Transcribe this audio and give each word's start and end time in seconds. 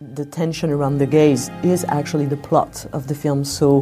the 0.00 0.26
tension 0.26 0.70
around 0.70 0.98
the 0.98 1.06
gaze 1.06 1.48
is 1.62 1.84
actually 1.88 2.26
the 2.26 2.36
plot 2.36 2.84
of 2.92 3.06
the 3.06 3.14
film, 3.14 3.42
so 3.44 3.80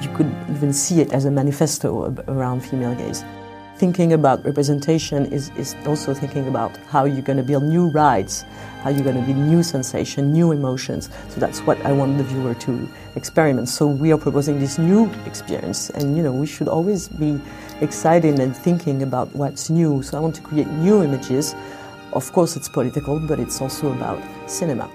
you 0.00 0.08
could 0.14 0.32
even 0.50 0.72
see 0.72 1.00
it 1.00 1.12
as 1.12 1.24
a 1.24 1.30
manifesto 1.30 2.14
around 2.28 2.60
female 2.60 2.94
gaze. 2.94 3.24
Thinking 3.76 4.12
about 4.12 4.44
representation 4.44 5.26
is, 5.26 5.50
is 5.56 5.74
also 5.84 6.14
thinking 6.14 6.46
about 6.46 6.76
how 6.88 7.06
you're 7.06 7.22
going 7.22 7.38
to 7.38 7.42
build 7.42 7.64
new 7.64 7.90
rides, 7.90 8.44
how 8.82 8.90
you're 8.90 9.02
going 9.02 9.16
to 9.16 9.22
build 9.22 9.36
new 9.36 9.64
sensation, 9.64 10.32
new 10.32 10.52
emotions. 10.52 11.10
So 11.30 11.40
that's 11.40 11.58
what 11.62 11.80
I 11.84 11.90
want 11.90 12.18
the 12.18 12.24
viewer 12.24 12.54
to 12.54 12.88
experiment. 13.16 13.68
So 13.68 13.88
we 13.88 14.12
are 14.12 14.18
proposing 14.18 14.60
this 14.60 14.78
new 14.78 15.10
experience, 15.26 15.90
and 15.90 16.16
you 16.16 16.22
know 16.22 16.32
we 16.32 16.46
should 16.46 16.68
always 16.68 17.08
be 17.08 17.40
excited 17.80 18.38
and 18.38 18.56
thinking 18.56 19.02
about 19.02 19.34
what's 19.34 19.70
new. 19.70 20.04
So 20.04 20.18
I 20.18 20.20
want 20.20 20.36
to 20.36 20.42
create 20.42 20.68
new 20.68 21.02
images. 21.02 21.56
Of 22.12 22.32
course, 22.32 22.54
it's 22.54 22.68
political, 22.68 23.18
but 23.18 23.40
it's 23.40 23.60
also 23.60 23.90
about 23.90 24.22
cinema. 24.48 24.88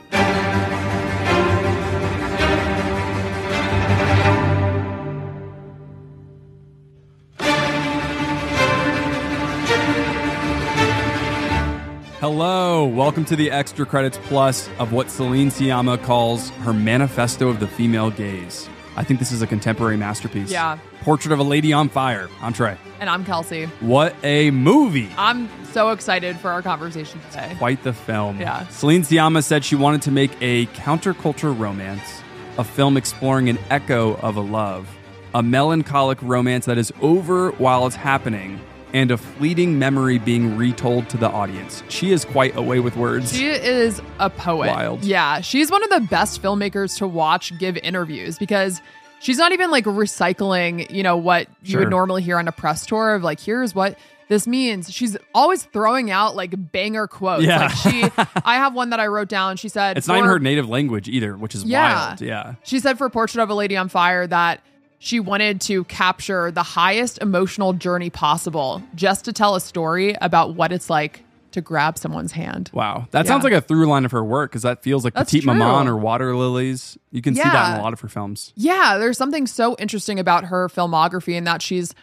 Hello, 12.30 12.84
welcome 12.84 13.24
to 13.24 13.38
the 13.38 13.50
Extra 13.50 13.86
Credits 13.86 14.20
Plus 14.24 14.68
of 14.80 14.92
what 14.92 15.10
Celine 15.10 15.48
Sciamma 15.48 16.04
calls 16.04 16.50
her 16.50 16.74
Manifesto 16.74 17.48
of 17.48 17.62
the 17.62 17.70
Female 17.70 18.12
Gaze. 18.12 18.68
I 18.98 19.06
think 19.06 19.20
this 19.22 19.32
is 19.32 19.42
a 19.42 19.48
contemporary 19.48 19.96
masterpiece. 19.96 20.52
Yeah. 20.52 20.78
Portrait 21.04 21.32
of 21.32 21.40
a 21.40 21.44
Lady 21.44 21.72
on 21.72 21.88
Fire. 21.88 22.28
I'm 22.42 22.52
Trey. 22.52 22.76
And 23.00 23.10
I'm 23.10 23.24
Kelsey. 23.24 23.68
What 23.80 24.14
a 24.24 24.52
movie! 24.52 25.10
I'm 25.18 25.48
so 25.72 25.92
excited 25.92 26.36
for 26.36 26.52
our 26.52 26.62
conversation 26.62 27.22
today. 27.32 27.56
Quite 27.60 27.82
the 27.84 27.94
film. 27.94 28.42
Yeah. 28.42 28.68
Celine 28.68 29.04
Sciamma 29.04 29.42
said 29.42 29.64
she 29.64 29.78
wanted 29.78 30.02
to 30.02 30.12
make 30.12 30.32
a 30.42 30.66
counterculture 30.66 31.58
romance, 31.58 32.22
a 32.58 32.66
film 32.66 32.98
exploring 32.98 33.48
an 33.48 33.58
echo 33.70 34.18
of 34.18 34.36
a 34.36 34.42
love, 34.42 34.94
a 35.34 35.42
melancholic 35.42 36.22
romance 36.22 36.66
that 36.66 36.78
is 36.78 36.92
over 37.02 37.52
while 37.52 37.88
it's 37.88 37.96
happening, 37.96 38.60
and 38.94 39.12
a 39.12 39.18
fleeting 39.18 39.78
memory 39.80 40.18
being 40.18 40.56
retold 40.58 41.10
to 41.10 41.18
the 41.18 41.30
audience. 41.30 41.84
She 41.90 42.12
is 42.12 42.24
quite 42.26 42.56
a 42.56 42.62
way 42.62 42.80
with 42.80 42.96
words. 42.96 43.34
She 43.36 43.48
is 43.48 44.02
a 44.20 44.30
poet. 44.30 44.68
Wild. 44.68 45.04
Yeah. 45.04 45.42
She's 45.42 45.70
one 45.70 45.84
of 45.84 45.90
the 45.90 46.00
best 46.10 46.42
filmmakers 46.42 46.98
to 47.00 47.08
watch 47.08 47.58
give 47.60 47.78
interviews 47.78 48.38
because 48.40 48.82
she's 49.20 49.38
not 49.38 49.52
even 49.52 49.72
like 49.72 49.86
recycling, 49.86 50.90
you 50.90 51.04
know, 51.04 51.18
what 51.18 51.48
you 51.64 51.72
Sure. 51.72 51.80
would 51.82 51.90
normally 51.90 52.22
hear 52.22 52.38
on 52.38 52.48
a 52.48 52.52
press 52.52 52.86
tour 52.86 53.14
of 53.16 53.24
like, 53.24 53.40
here's 53.40 53.76
what 53.76 53.98
this 54.30 54.46
means. 54.48 54.92
She's 54.92 55.16
always 55.34 55.64
throwing 55.64 56.12
out 56.12 56.36
like 56.36 56.54
banger 56.72 57.08
quotes. 57.08 57.44
Yeah. 57.46 57.60
Like 57.60 57.72
she 57.72 58.04
I 58.46 58.56
have 58.56 58.74
one 58.74 58.90
that 58.92 59.00
I 59.00 59.08
wrote 59.08 59.30
down. 59.30 59.58
She 59.58 59.70
said 59.70 59.98
it's 59.98 60.08
not 60.08 60.20
for- 60.22 60.28
her 60.28 60.40
native 60.40 60.68
language 60.70 61.08
either, 61.08 61.36
which 61.38 61.56
is 61.56 61.64
Yeah. 61.64 62.08
wild. 62.08 62.22
Yeah. 62.22 62.56
She 62.64 62.80
said 62.80 62.98
for 62.98 63.10
Portrait 63.10 63.42
of 63.44 63.50
a 63.50 63.54
Lady 63.54 63.78
on 63.78 63.90
Fire 63.90 64.26
that 64.28 64.62
she 65.00 65.20
wanted 65.20 65.62
to 65.62 65.84
capture 65.86 66.52
the 66.52 66.64
highest 66.64 67.20
emotional 67.20 67.74
journey 67.74 68.10
possible 68.10 68.82
just 68.96 69.26
to 69.26 69.34
tell 69.34 69.56
a 69.56 69.62
story 69.62 70.16
about 70.22 70.56
what 70.56 70.72
it's 70.72 70.90
like 70.90 71.24
to 71.52 71.62
grab 71.62 71.98
someone's 71.98 72.32
hand. 72.32 72.70
Wow. 72.74 73.08
That 73.12 73.26
Yeah. 73.26 73.30
sounds 73.32 73.44
like 73.44 73.54
a 73.54 73.62
through 73.62 73.88
line 73.88 74.06
of 74.06 74.12
her 74.12 74.24
work 74.24 74.52
because 74.52 74.64
that 74.64 74.84
feels 74.84 75.04
like 75.04 75.14
That's 75.14 75.32
Petite 75.32 75.44
true. 75.44 75.54
Maman 75.54 75.88
or 75.88 75.98
Water 75.98 76.36
Lilies. 76.36 76.98
You 77.12 77.22
can 77.22 77.36
see 77.36 77.42
that 77.42 77.74
in 77.76 77.80
a 77.80 77.84
lot 77.84 77.94
of 77.94 78.00
her 78.02 78.08
films. 78.10 78.52
Yeah, 78.56 78.98
there's 78.98 79.18
something 79.18 79.48
so 79.48 79.76
interesting 79.80 80.20
about 80.20 80.46
her 80.46 80.68
filmography 80.68 81.34
in 81.36 81.46
that 81.46 81.62
she's 81.62 81.94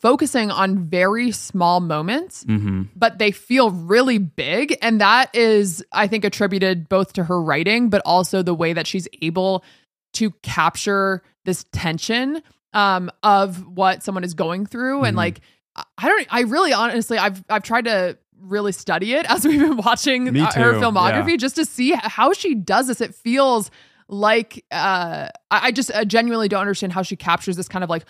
focusing 0.00 0.50
on 0.50 0.84
very 0.84 1.32
small 1.32 1.80
moments, 1.80 2.44
mm-hmm. 2.44 2.82
but 2.94 3.18
they 3.18 3.30
feel 3.30 3.70
really 3.70 4.18
big. 4.18 4.76
And 4.82 5.00
that 5.00 5.34
is, 5.34 5.82
I 5.92 6.08
think, 6.08 6.24
attributed 6.24 6.88
both 6.88 7.14
to 7.14 7.24
her 7.24 7.40
writing, 7.40 7.88
but 7.88 8.02
also 8.04 8.42
the 8.42 8.54
way 8.54 8.74
that 8.74 8.86
she's 8.86 9.08
able 9.22 9.64
to 10.14 10.30
capture 10.42 11.22
this 11.44 11.64
tension 11.72 12.42
um, 12.72 13.10
of 13.22 13.66
what 13.66 14.02
someone 14.02 14.24
is 14.24 14.34
going 14.34 14.66
through. 14.66 15.04
And 15.04 15.16
like, 15.16 15.40
I- 15.76 16.08
don't, 16.08 16.26
I 16.30 16.40
really 16.42 16.72
honestly, 16.72 17.18
I've, 17.18 17.42
I've 17.48 17.62
tried 17.62 17.84
to 17.84 18.18
really 18.40 18.72
study 18.72 19.14
it 19.14 19.26
as 19.30 19.44
we've 19.44 19.60
been 19.60 19.76
watching 19.76 20.28
uh, 20.28 20.52
her 20.52 20.74
filmography 20.74 21.30
yeah. 21.30 21.36
just 21.36 21.56
to 21.56 21.64
see 21.64 21.92
how 21.92 22.32
she 22.32 22.54
does 22.54 22.88
this. 22.88 23.00
It 23.00 23.14
feels 23.14 23.70
like 24.06 24.62
uh 24.70 25.28
I 25.50 25.68
I 25.68 25.72
just 25.72 25.90
uh, 25.90 26.04
genuinely 26.04 26.46
don't 26.46 26.60
understand 26.60 26.92
how 26.92 27.00
she 27.02 27.16
captures 27.16 27.56
this 27.56 27.68
kind 27.68 27.82
of 27.82 27.88
like 27.88 28.04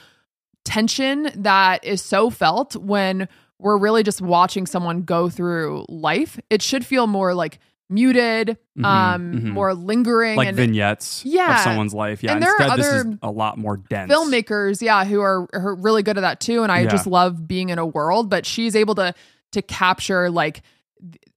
tension 0.65 1.31
that 1.37 1.84
is 1.84 2.03
so 2.03 2.31
felt 2.31 2.75
when 2.75 3.28
we're 3.59 3.78
really 3.78 4.03
just 4.03 4.21
watching 4.21 4.67
someone 4.67 5.03
go 5.03 5.28
through 5.28 5.87
life. 5.89 6.41
It 6.51 6.62
should 6.62 6.84
feel 6.84 7.07
more 7.07 7.34
like 7.34 7.61
muted, 7.91 8.56
Mhm, 8.78 8.84
um, 8.84 9.33
mhm. 9.33 9.45
more 9.53 9.75
lingering, 9.75 10.37
Like 10.37 10.49
and 10.49 10.56
vignettes 10.56 11.22
Yeah. 11.25 11.55
of 11.56 11.61
someone's 11.61 11.95
life. 11.95 12.22
Yeah. 12.22 12.33
And 12.33 12.43
there 12.43 12.50
are 12.50 12.62
Instead, 12.62 12.78
this 12.78 12.87
is 12.87 13.00
other 13.06 13.19
a 13.22 13.31
lot 13.31 13.59
more 13.59 13.77
dense. 13.77 14.11
filmmakers, 14.12 14.81
yeah, 14.83 15.05
who 15.05 15.21
are, 15.21 15.47
are 15.53 15.75
really 15.75 16.03
good 16.03 16.17
at 16.17 16.22
that 16.22 16.41
too. 16.41 16.62
And 16.62 16.72
I 16.72 16.81
Yeah. 16.81 16.89
just 16.91 17.06
love 17.06 17.47
being 17.47 17.69
in 17.69 17.78
a 17.78 17.87
world, 17.87 18.31
but 18.31 18.47
she's 18.47 18.75
able 18.77 18.95
to 18.97 19.15
to 19.53 19.62
capture 19.62 20.31
like 20.31 20.62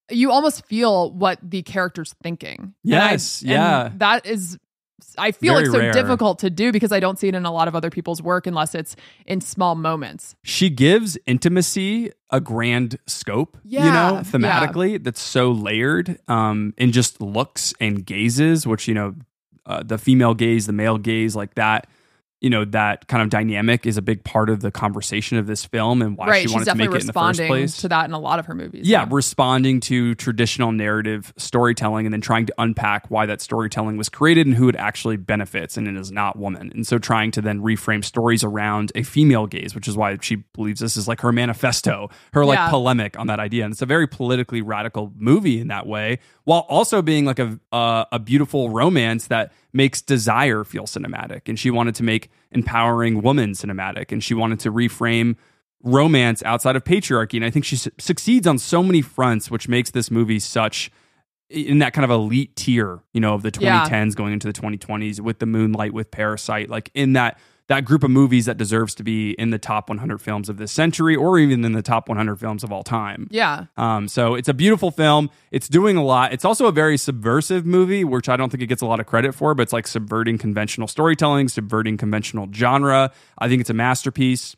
you 0.09 0.31
almost 0.31 0.66
feel 0.66 1.12
what 1.12 1.38
the 1.44 1.62
character's 1.63 2.16
thinking. 2.24 2.74
And 2.85 2.96
I- 2.96 3.12
Yes, 3.12 3.41
and 3.41 3.52
yeah. 3.52 3.90
that 3.97 4.25
is. 4.25 4.58
I 5.18 5.31
feel 5.31 5.53
Very 5.53 5.68
like 5.68 5.72
so 5.74 5.80
rare. 5.80 5.91
difficult 5.94 6.40
to 6.40 6.50
do 6.50 6.72
because 6.72 6.91
I 6.91 7.00
don't 7.00 7.19
see 7.19 7.28
it 7.28 7.35
in 7.35 7.46
a 7.46 7.52
lot 7.52 7.68
of 7.68 7.75
other 7.75 7.90
people's 7.90 8.22
work 8.22 8.47
unless 8.47 8.74
it's 8.74 8.96
in 9.25 9.41
small 9.41 9.75
moments. 9.75 10.35
She 10.44 10.69
gives 10.69 11.18
intimacy 11.28 12.12
a 12.31 12.40
grand 12.41 12.97
scope, 13.06 13.58
you 13.63 13.80
Yeah, 13.80 13.91
know, 13.91 14.13
yeah. 14.16 14.22
thematically 14.22 15.03
that's 15.03 15.22
so 15.22 15.52
layered 15.52 16.19
um, 16.28 16.74
in 16.78 16.91
just 16.91 17.22
looks 17.22 17.74
and 17.80 18.06
gazes, 18.06 18.66
which, 18.66 18.88
you 18.88 18.94
know, 18.96 19.16
uh, 19.66 19.84
the 19.84 19.97
female 19.97 20.34
gaze, 20.34 20.66
the 20.66 20.74
male 20.74 20.97
gaze, 20.97 21.35
like 21.35 21.53
that, 21.56 21.88
you 22.40 22.50
know, 22.52 22.66
that 22.66 23.08
kind 23.08 23.24
of 23.24 23.30
dynamic 23.30 23.86
is 23.88 23.98
a 23.98 24.02
big 24.02 24.24
part 24.24 24.50
of 24.50 24.59
the 24.59 24.70
conversation 24.70 25.38
of 25.40 25.48
this 25.48 25.66
film 25.66 26.03
and 26.03 26.16
why 26.16 26.28
right, 26.28 26.36
she 26.36 26.42
she's 26.44 26.53
wanted 26.53 26.66
to 26.66 26.70
definitely 26.72 26.88
make 26.90 26.96
it 26.98 27.02
in 27.02 27.08
the 27.08 27.14
first 27.14 27.40
responding 27.40 27.48
place. 27.48 27.78
to 27.78 27.88
that 27.90 28.06
in 28.06 28.12
a 28.12 28.20
lot 28.20 28.38
of 28.38 28.46
her 28.46 28.53
movies. 28.53 28.88
yeah, 28.88 29.08
responding 29.09 29.80
to 29.80 30.14
traditional 30.16 30.72
narrative 30.72 31.34
storytelling 31.38 32.06
and 32.06 32.14
then 32.14 32.22
trying 32.22 32.46
to 32.46 32.53
unpack 32.59 33.09
why 33.09 33.26
that 33.26 33.42
storytelling 33.42 33.97
was 33.97 34.08
created 34.08 34.46
and 34.46 34.56
who 34.56 34.70
it 34.70 34.76
actually 34.76 35.18
benefits 35.18 35.78
and 35.78 35.88
it 35.88 35.96
is 35.97 36.12
not 36.12 36.38
woman. 36.38 36.72
And 36.76 36.86
so 36.86 37.00
trying 37.00 37.31
to 37.31 37.42
then 37.42 37.59
reframe 37.62 38.06
stories 38.06 38.44
around 38.44 38.92
a 38.94 39.02
female 39.02 39.47
gaze, 39.47 39.74
which 39.74 39.88
is 39.88 39.97
why 39.97 40.16
she 40.22 40.36
believes 40.53 40.80
this 40.80 40.96
is 40.96 41.08
like 41.08 41.22
her 41.22 41.31
manifesto, 41.31 42.09
her 42.34 42.46
like 42.46 42.58
Yeah. 42.58 42.70
polemic 42.70 43.18
on 43.18 43.26
that 43.28 43.40
idea. 43.40 43.64
And 43.66 43.72
it's 43.72 43.81
a 43.81 43.88
very 43.88 44.06
politically 44.08 44.62
radical 44.62 45.12
movie 45.18 45.59
in 45.59 45.70
that 45.70 45.88
way, 45.88 46.20
while 46.44 46.66
also 46.70 47.02
being 47.02 47.26
like 47.26 47.40
a 47.40 47.59
uh, 47.72 48.06
a 48.12 48.20
beautiful 48.20 48.70
romance 48.70 49.28
that 49.28 49.52
makes 49.78 50.02
desire 50.02 50.64
feel 50.66 50.84
cinematic. 50.84 51.48
And 51.48 51.58
she 51.58 51.72
wanted 51.72 51.96
to 51.96 52.04
make 52.04 52.30
empowering 52.52 53.22
woman 53.22 53.52
cinematic 53.52 54.12
and 54.12 54.22
she 54.24 54.34
wanted 54.34 54.60
to 54.62 54.72
reframe 54.72 55.36
romance 55.84 56.44
outside 56.44 56.76
of 56.76 56.84
patriarchy. 56.84 57.36
And 57.36 57.46
I 57.46 57.50
think 57.52 57.64
she 57.64 57.76
su- 57.78 57.92
succeeds 58.00 58.48
on 58.48 58.58
so 58.58 58.84
many 58.84 59.02
fronts, 59.02 59.50
which 59.50 59.70
makes 59.70 59.92
this 59.92 60.10
movie 60.12 60.40
such 60.40 60.92
in 61.50 61.80
that 61.80 61.94
kind 61.94 62.04
of 62.04 62.12
elite 62.12 62.56
tier, 62.58 63.00
you 63.14 63.22
know, 63.22 63.34
of 63.36 63.44
the 63.44 63.54
Yeah. 63.60 63.86
2010s 63.88 64.16
going 64.16 64.34
into 64.34 64.48
the 64.48 64.54
2020s 64.54 65.22
with 65.22 65.40
the 65.40 65.46
Moonlight, 65.46 65.94
with 65.94 66.12
Parasite, 66.12 66.70
like 66.70 66.90
in 66.94 67.14
that 67.14 67.40
that 67.67 67.83
group 67.83 68.03
of 68.03 68.09
movies 68.09 68.45
that 68.45 68.57
deserves 68.57 68.95
to 68.95 69.03
be 69.03 69.31
in 69.31 69.50
the 69.50 69.59
top 69.59 69.89
100 69.89 70.19
films 70.19 70.47
of 70.47 70.57
this 70.57 70.72
century 70.72 71.16
or 71.16 71.38
even 71.38 71.66
in 71.66 71.73
the 71.73 71.81
top 71.81 72.07
100 72.07 72.38
films 72.38 72.63
of 72.63 72.72
all 72.72 72.83
time. 72.83 73.28
Yeah. 73.29 73.66
Um, 73.75 74.07
so 74.07 74.35
it's 74.35 74.47
a 74.47 74.53
beautiful 74.53 74.89
film. 74.89 75.29
It's 75.51 75.67
doing 75.67 75.97
a 75.97 76.03
lot. 76.03 76.31
It's 76.31 76.45
also 76.45 76.67
a 76.67 76.72
very 76.72 76.97
subversive 76.97 77.66
movie, 77.66 78.05
which 78.05 78.29
I 78.29 78.38
don't 78.38 78.50
think 78.50 78.63
it 78.63 78.67
gets 78.67 78.81
a 78.81 78.85
lot 78.85 79.00
of 79.01 79.05
credit 79.05 79.35
for, 79.35 79.53
but 79.53 79.63
it's 79.63 79.73
like 79.73 79.85
subverting 79.85 80.38
conventional 80.38 80.88
storytelling, 80.88 81.50
subverting 81.50 81.97
conventional 81.97 82.47
genre. 82.53 83.11
I 83.38 83.50
think 83.50 83.59
it's 83.59 83.69
a 83.69 83.75
masterpiece. 83.75 84.55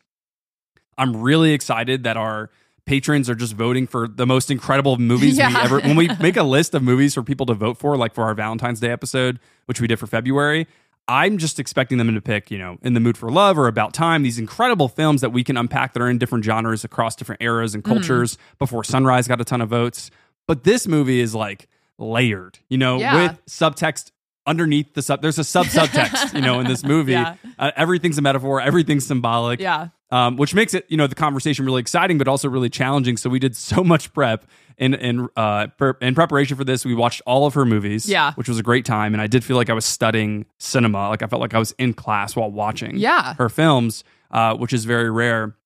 I'm 0.96 1.16
really 1.16 1.52
excited 1.52 2.04
that 2.04 2.16
our 2.16 2.50
patrons 2.84 3.28
are 3.28 3.34
just 3.34 3.54
voting 3.54 3.86
for 3.86 4.08
the 4.08 4.26
most 4.26 4.50
incredible 4.50 4.96
movies 4.98 5.36
we 5.36 5.44
ever 5.56 5.80
when 5.80 5.96
we 5.96 6.08
make 6.20 6.36
a 6.36 6.42
list 6.42 6.74
of 6.74 6.82
movies 6.82 7.14
for 7.14 7.22
people 7.22 7.46
to 7.46 7.54
vote 7.54 7.78
for 7.78 7.96
like 7.96 8.14
for 8.14 8.24
our 8.24 8.34
Valentine's 8.34 8.80
Day 8.80 8.90
episode 8.90 9.38
which 9.66 9.80
we 9.80 9.86
did 9.86 9.98
for 9.98 10.08
February 10.08 10.66
I'm 11.08 11.38
just 11.38 11.58
expecting 11.58 11.98
them 11.98 12.14
to 12.14 12.20
pick, 12.20 12.50
you 12.50 12.58
know, 12.58 12.78
In 12.82 12.94
the 12.94 13.00
Mood 13.00 13.16
for 13.18 13.30
Love 13.30 13.58
or 13.58 13.66
About 13.66 13.92
Time, 13.92 14.22
these 14.22 14.38
incredible 14.38 14.88
films 14.88 15.20
that 15.22 15.30
we 15.30 15.42
can 15.42 15.56
unpack 15.56 15.92
that 15.94 16.00
are 16.02 16.08
in 16.08 16.18
different 16.18 16.44
genres 16.44 16.84
across 16.84 17.16
different 17.16 17.42
eras 17.42 17.74
and 17.74 17.82
cultures. 17.82 18.38
Before 18.58 18.84
Sunrise 18.84 19.26
got 19.26 19.40
a 19.40 19.44
ton 19.44 19.60
of 19.60 19.68
votes. 19.68 20.10
But 20.46 20.62
this 20.64 20.86
movie 20.86 21.20
is 21.20 21.34
like 21.34 21.68
layered, 21.98 22.58
you 22.68 22.78
know, 22.78 22.98
Yeah. 22.98 23.14
with 23.32 23.44
subtext 23.46 24.10
underneath 24.46 24.94
the 24.94 25.02
sub. 25.02 25.20
There's 25.20 25.38
a 25.38 25.44
sub 25.44 25.66
subtext, 25.66 26.32
you 26.34 26.40
know, 26.40 26.60
in 26.60 26.66
this 26.66 26.84
movie. 26.84 27.12
Yeah. 27.12 27.34
Uh, 27.58 27.70
everything's 27.76 28.16
a 28.18 28.22
metaphor, 28.22 28.60
everything's 28.60 29.06
symbolic 29.06 29.60
Yeah. 29.60 29.88
Um, 30.10 30.36
which 30.36 30.54
makes 30.54 30.74
it 30.74 30.86
you 30.88 30.96
know 30.96 31.06
the 31.06 31.14
conversation 31.14 31.64
really 31.64 31.80
exciting, 31.80 32.18
but 32.18 32.28
also 32.28 32.48
really 32.48 32.68
challenging. 32.70 33.16
So 33.16 33.30
we 33.30 33.38
did 33.38 33.56
so 33.56 33.82
much 33.94 34.12
prep 34.12 34.44
in 34.78 34.94
in 34.94 35.28
uh, 35.36 35.68
per, 35.78 35.96
in 36.00 36.14
preparation 36.14 36.56
for 36.56 36.64
this. 36.64 36.84
We 36.84 36.94
watched 36.94 37.22
all 37.26 37.46
of 37.46 37.54
her 37.54 37.64
movies, 37.64 38.08
Yeah. 38.08 38.32
which 38.34 38.48
was 38.48 38.58
a 38.58 38.62
great 38.62 38.84
time, 38.84 39.12
and 39.14 39.20
I 39.22 39.26
did 39.26 39.44
feel 39.44 39.56
like 39.56 39.70
I 39.70 39.74
was 39.74 39.84
studying 39.84 40.46
cinema. 40.58 41.08
Like 41.08 41.22
I 41.22 41.26
felt 41.26 41.40
like 41.40 41.54
I 41.54 41.58
was 41.58 41.72
in 41.78 41.92
class 41.94 42.34
while 42.36 42.50
watching, 42.50 42.96
Yeah. 42.96 43.34
her 43.34 43.48
films, 43.48 44.04
uh, 44.30 44.54
which 44.56 44.72
is 44.72 44.84
very 44.84 45.10
rare. 45.10 45.56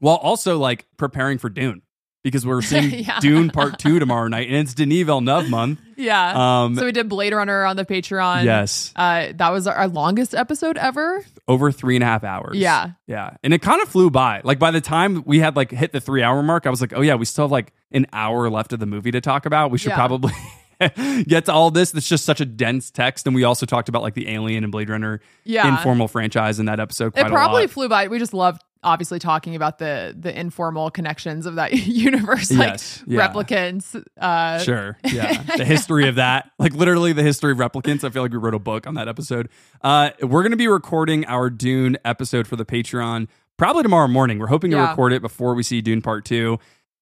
While 0.00 0.16
also 0.16 0.58
like 0.58 0.86
preparing 0.96 1.38
for 1.38 1.48
Dune. 1.48 1.82
Because 2.22 2.46
we're 2.46 2.62
seeing 2.62 2.90
Yeah. 3.04 3.20
Dune 3.20 3.50
Part 3.50 3.78
Two 3.78 3.98
tomorrow 3.98 4.28
night, 4.28 4.48
and 4.48 4.56
it's 4.56 4.74
Denis 4.74 5.04
Villeneuve 5.06 5.48
month. 5.50 5.80
Yeah. 6.02 6.62
Um, 6.64 6.74
so 6.74 6.84
we 6.84 6.90
did 6.90 7.08
Blade 7.08 7.32
Runner 7.32 7.64
on 7.64 7.76
the 7.76 7.84
Patreon. 7.84 8.42
Yes, 8.44 8.92
Uh, 8.96 9.28
that 9.36 9.50
was 9.50 9.68
our 9.68 9.86
longest 9.86 10.34
episode 10.34 10.76
ever. 10.76 11.24
over 11.46 11.70
three 11.70 11.94
and 11.94 12.02
a 12.02 12.06
half 12.06 12.24
hours. 12.24 12.56
Yeah. 12.58 12.92
yeah, 13.06 13.36
and 13.44 13.54
it 13.54 13.62
kind 13.62 13.80
of 13.80 13.88
flew 13.88 14.10
by. 14.10 14.40
Like 14.42 14.58
by 14.58 14.72
the 14.72 14.80
time 14.80 15.22
we 15.26 15.38
had 15.38 15.54
like 15.54 15.70
hit 15.70 15.92
the 15.92 16.00
three 16.00 16.22
hour 16.24 16.42
mark, 16.42 16.66
I 16.66 16.70
was 16.70 16.80
like, 16.80 16.92
oh 16.96 17.02
yeah, 17.02 17.14
we 17.14 17.24
still 17.24 17.44
have 17.44 17.52
like 17.52 17.72
an 17.92 18.06
hour 18.12 18.50
left 18.50 18.72
of 18.72 18.80
the 18.80 18.86
movie 18.86 19.12
to 19.12 19.20
talk 19.20 19.46
about. 19.46 19.70
We 19.70 19.78
should 19.78 19.90
Yeah. 19.90 19.96
probably. 19.96 20.32
get 21.28 21.44
to 21.44 21.52
all 21.52 21.70
this 21.70 21.94
it's 21.94 22.08
just 22.08 22.24
such 22.24 22.40
a 22.40 22.44
dense 22.44 22.90
text 22.90 23.24
and 23.28 23.36
we 23.36 23.44
also 23.44 23.64
talked 23.64 23.88
about 23.88 24.02
like 24.02 24.14
the 24.14 24.28
alien 24.28 24.64
and 24.64 24.72
blade 24.72 24.90
runner 24.90 25.20
Yeah. 25.44 25.68
informal 25.68 26.08
franchise 26.08 26.58
in 26.58 26.66
that 26.66 26.80
episode 26.80 27.12
quite 27.12 27.26
it 27.26 27.30
probably 27.30 27.68
flew 27.68 27.88
by. 27.88 28.08
We 28.08 28.18
just 28.18 28.34
loved 28.34 28.60
obviously 28.84 29.18
talking 29.18 29.54
about 29.54 29.78
the 29.78 30.14
the 30.18 30.36
informal 30.38 30.90
connections 30.90 31.46
of 31.46 31.54
that 31.56 31.72
universe, 31.86 32.50
like 32.50 32.70
Yes. 32.70 33.04
Yeah. 33.06 33.28
replicants. 33.28 34.02
Uh, 34.20 34.58
Sure. 34.58 34.98
Yeah. 35.04 35.42
the 35.56 35.64
history 35.64 36.08
of 36.08 36.16
that. 36.16 36.50
Like 36.58 36.74
literally 36.74 37.12
the 37.12 37.22
history 37.22 37.52
of 37.52 37.58
replicants. 37.58 38.04
I 38.04 38.10
feel 38.10 38.22
like 38.22 38.32
we 38.32 38.38
wrote 38.38 38.54
a 38.54 38.58
book 38.58 38.86
on 38.86 38.94
that 38.94 39.08
episode. 39.08 39.48
Uh, 39.82 40.10
we're 40.22 40.42
going 40.42 40.50
to 40.52 40.56
be 40.56 40.68
recording 40.68 41.24
our 41.26 41.48
Dune 41.50 41.96
episode 42.04 42.46
for 42.46 42.56
the 42.56 42.64
Patreon 42.64 43.28
probably 43.56 43.82
tomorrow 43.82 44.08
morning. 44.08 44.38
We're 44.38 44.46
hoping 44.48 44.70
to 44.72 44.76
Yeah. 44.78 44.90
record 44.90 45.12
it 45.12 45.22
before 45.22 45.54
we 45.54 45.62
see 45.62 45.80
Dune 45.80 46.02
Part 46.02 46.24
2. 46.24 46.58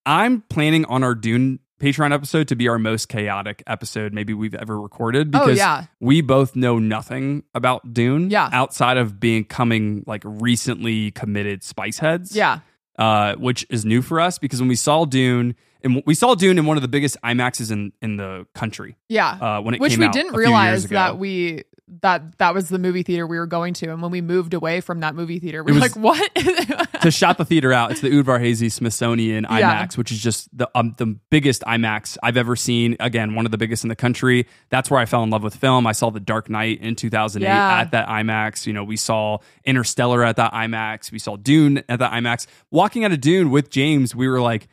I'm 0.06 0.42
planning 0.50 0.84
on 0.86 1.02
our 1.04 1.14
Dune 1.14 1.60
Patreon 1.80 2.12
episode 2.12 2.46
to 2.48 2.54
be 2.56 2.68
our 2.68 2.78
most 2.78 3.08
chaotic 3.08 3.62
episode 3.66 4.12
maybe 4.12 4.34
we've 4.34 4.54
ever 4.54 4.78
recorded 4.80 5.34
Oh, 5.34 5.40
because 5.40 5.56
yeah. 5.58 5.86
we 5.98 6.20
both 6.20 6.54
know 6.54 6.78
nothing 6.78 7.42
about 7.54 7.92
Dune 7.94 8.28
Yeah. 8.30 8.50
outside 8.52 8.98
of 8.98 9.18
becoming 9.18 10.04
like 10.06 10.22
recently 10.24 11.10
committed 11.12 11.62
spice 11.62 11.98
heads 11.98 12.36
Yeah. 12.36 12.60
uh, 12.98 13.34
which 13.36 13.66
is 13.70 13.84
new 13.86 14.02
for 14.02 14.20
us 14.20 14.38
because 14.38 14.60
when 14.60 14.68
we 14.68 14.76
saw 14.76 15.04
Dune, 15.06 15.54
and 15.84 16.02
we 16.06 16.14
saw 16.14 16.34
Dune 16.34 16.58
in 16.58 16.66
one 16.66 16.76
of 16.76 16.82
the 16.82 16.88
biggest 16.88 17.16
IMAXs 17.24 17.70
in 17.70 17.92
in 18.02 18.16
the 18.16 18.46
country 18.54 18.96
Yeah. 19.08 19.30
uh, 19.30 19.60
when 19.60 19.74
it 19.74 19.80
Which 19.80 19.92
came 19.92 20.00
we 20.00 20.06
out 20.06 20.12
didn't 20.12 20.30
a 20.30 20.32
few 20.32 20.40
years 20.40 20.48
realize 20.48 20.84
that 20.86 21.18
we 21.18 21.64
that 22.02 22.38
that 22.38 22.54
was 22.54 22.68
the 22.68 22.78
movie 22.78 23.02
theater 23.02 23.26
we 23.26 23.36
were 23.36 23.48
going 23.48 23.74
to, 23.74 23.90
and 23.90 24.00
when 24.00 24.12
we 24.12 24.20
moved 24.20 24.54
away 24.54 24.80
from 24.80 25.00
that 25.00 25.16
movie 25.16 25.40
theater, 25.40 25.64
we 25.64 25.72
It 25.72 25.74
were 25.74 25.80
like, 25.80 25.96
"What?" 25.96 26.30
to 27.02 27.10
shut 27.10 27.36
the 27.36 27.44
theater 27.44 27.72
out, 27.72 27.90
it's 27.90 28.00
the 28.00 28.10
Udvar 28.10 28.38
Hazy 28.38 28.68
Smithsonian 28.68 29.44
IMAX, 29.44 29.58
Yeah. 29.58 29.86
which 29.96 30.12
is 30.12 30.22
just 30.22 30.56
the 30.56 30.70
um, 30.76 30.94
the 30.98 31.06
biggest 31.30 31.62
IMAX 31.62 32.16
I've 32.22 32.36
ever 32.36 32.54
seen. 32.54 32.96
Again, 33.00 33.34
one 33.34 33.44
of 33.44 33.50
the 33.50 33.58
biggest 33.58 33.82
in 33.82 33.88
the 33.88 33.96
country. 33.96 34.46
That's 34.68 34.88
where 34.88 35.00
I 35.00 35.04
fell 35.04 35.24
in 35.24 35.30
love 35.30 35.42
with 35.42 35.56
film. 35.56 35.84
I 35.84 35.90
saw 35.90 36.10
The 36.10 36.20
Dark 36.20 36.48
Knight 36.48 36.80
in 36.80 36.94
2008 36.94 37.44
Yeah. 37.48 37.80
at 37.80 37.90
that 37.90 38.06
IMAX. 38.06 38.66
You 38.68 38.72
know, 38.72 38.84
we 38.84 38.96
saw 38.96 39.38
Interstellar 39.64 40.22
at 40.22 40.36
that 40.36 40.52
IMAX. 40.52 41.10
We 41.10 41.18
saw 41.18 41.34
Dune 41.36 41.78
at 41.88 41.98
that 41.98 42.12
IMAX. 42.12 42.46
Walking 42.70 43.04
out 43.04 43.10
of 43.10 43.20
Dune 43.20 43.50
with 43.50 43.68
James, 43.68 44.14
we 44.14 44.28
were 44.28 44.40
like. 44.40 44.68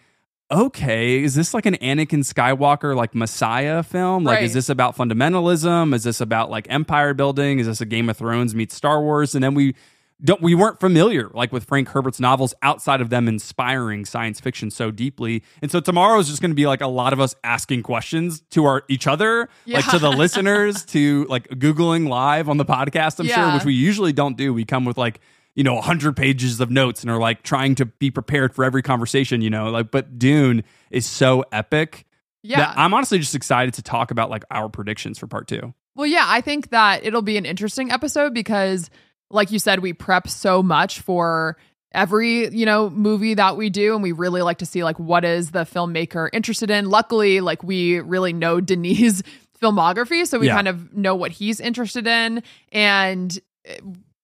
Okay, 0.50 1.24
is 1.24 1.36
this 1.36 1.54
like 1.54 1.66
an 1.66 1.76
Anakin 1.76 2.24
Skywalker 2.24 2.96
like 2.96 3.14
Messiah 3.14 3.84
film? 3.84 4.24
Like, 4.24 4.44
is 4.44 4.54
this 4.54 4.70
about 4.70 4.96
fundamentalism? 4.96 5.94
Is 5.94 6.04
this 6.04 6.22
about 6.22 6.50
like 6.50 6.68
empire 6.70 7.14
building? 7.14 7.60
Is 7.60 7.68
this 7.68 7.82
a 7.82 7.86
Game 7.86 8.10
of 8.10 8.16
Thrones 8.16 8.56
meets 8.56 8.74
Star 8.74 9.02
Wars? 9.02 9.36
And 9.36 9.44
then 9.44 9.56
we 9.56 9.76
don't 10.24 10.42
we 10.42 10.56
weren't 10.56 10.80
familiar 10.80 11.30
like 11.34 11.52
with 11.52 11.66
Frank 11.66 11.90
Herbert's 11.90 12.20
novels 12.20 12.54
outside 12.64 13.02
of 13.02 13.10
them 13.10 13.28
inspiring 13.28 14.06
science 14.06 14.40
fiction 14.40 14.72
so 14.72 14.90
deeply. 14.90 15.44
And 15.62 15.70
so 15.70 15.82
tomorrow 15.82 16.18
is 16.18 16.30
just 16.30 16.42
going 16.42 16.52
to 16.52 16.56
be 16.56 16.66
like 16.66 16.82
a 16.82 16.88
lot 16.88 17.12
of 17.12 17.20
us 17.20 17.36
asking 17.44 17.84
questions 17.84 18.40
to 18.52 18.66
our 18.66 18.84
each 18.88 19.06
other, 19.06 19.50
like 19.68 19.86
to 19.92 20.00
the 20.00 20.10
listeners, 20.18 20.86
to 20.86 21.26
like 21.26 21.50
googling 21.50 22.08
live 22.08 22.48
on 22.48 22.56
the 22.56 22.66
podcast. 22.66 23.20
I'm 23.20 23.28
sure, 23.28 23.54
which 23.54 23.66
we 23.66 23.74
usually 23.74 24.14
don't 24.14 24.38
do. 24.38 24.54
We 24.54 24.64
come 24.64 24.86
with 24.86 24.98
like 24.98 25.20
you 25.58 25.64
know 25.64 25.74
100 25.74 26.16
pages 26.16 26.62
of 26.62 26.72
notes 26.72 27.02
and 27.02 27.12
are 27.12 27.18
like 27.20 27.44
trying 27.44 27.76
to 27.76 27.86
be 27.86 28.10
prepared 28.12 28.56
for 28.56 28.64
every 28.64 28.82
conversation. 28.82 29.42
You 29.42 29.50
know, 29.50 29.70
like 29.72 29.92
but 29.92 30.18
Dune 30.18 30.64
is 30.92 31.06
so 31.06 31.44
epic. 31.52 32.06
yeah. 32.44 32.74
I'm 32.78 32.94
honestly 32.94 33.20
just 33.20 33.36
excited 33.36 33.74
to 33.74 33.82
talk 33.82 34.12
about 34.12 34.30
like 34.30 34.46
our 34.52 34.70
predictions 34.70 35.20
for 35.20 35.28
part 35.28 35.50
two. 35.50 35.74
Well, 35.96 36.06
yeah, 36.08 36.26
I 36.28 36.40
think 36.42 36.70
that 36.70 37.04
it'll 37.04 37.24
be 37.24 37.38
an 37.38 37.46
interesting 37.46 37.92
episode 37.92 38.34
because, 38.34 38.90
like 39.32 39.52
you 39.52 39.58
said, 39.60 39.80
we 39.80 39.92
prep 39.94 40.30
so 40.30 40.62
much 40.64 41.00
for 41.02 41.58
every 41.92 42.50
you 42.56 42.66
know 42.66 42.90
movie 42.92 43.34
that 43.34 43.58
we 43.58 43.70
do 43.72 43.94
and 43.96 44.04
we 44.04 44.12
really 44.12 44.42
like 44.44 44.58
to 44.60 44.66
see 44.66 44.84
like 44.84 45.00
what 45.00 45.24
is 45.26 45.52
the 45.52 45.62
filmmaker 45.64 46.30
interested 46.34 46.70
in 46.70 46.90
luckily 46.90 47.40
like 47.40 47.64
we 47.64 48.00
really 48.02 48.34
know 48.34 48.60
denis 48.72 49.24
filmography 49.62 50.28
so 50.28 50.38
we 50.38 50.48
Yeah. 50.48 50.56
kind 50.56 50.68
of 50.68 50.94
know 50.94 51.16
what 51.16 51.32
he's 51.32 51.60
interested 51.62 52.06
in 52.06 52.44
and 52.74 53.40
uh, 53.68 53.74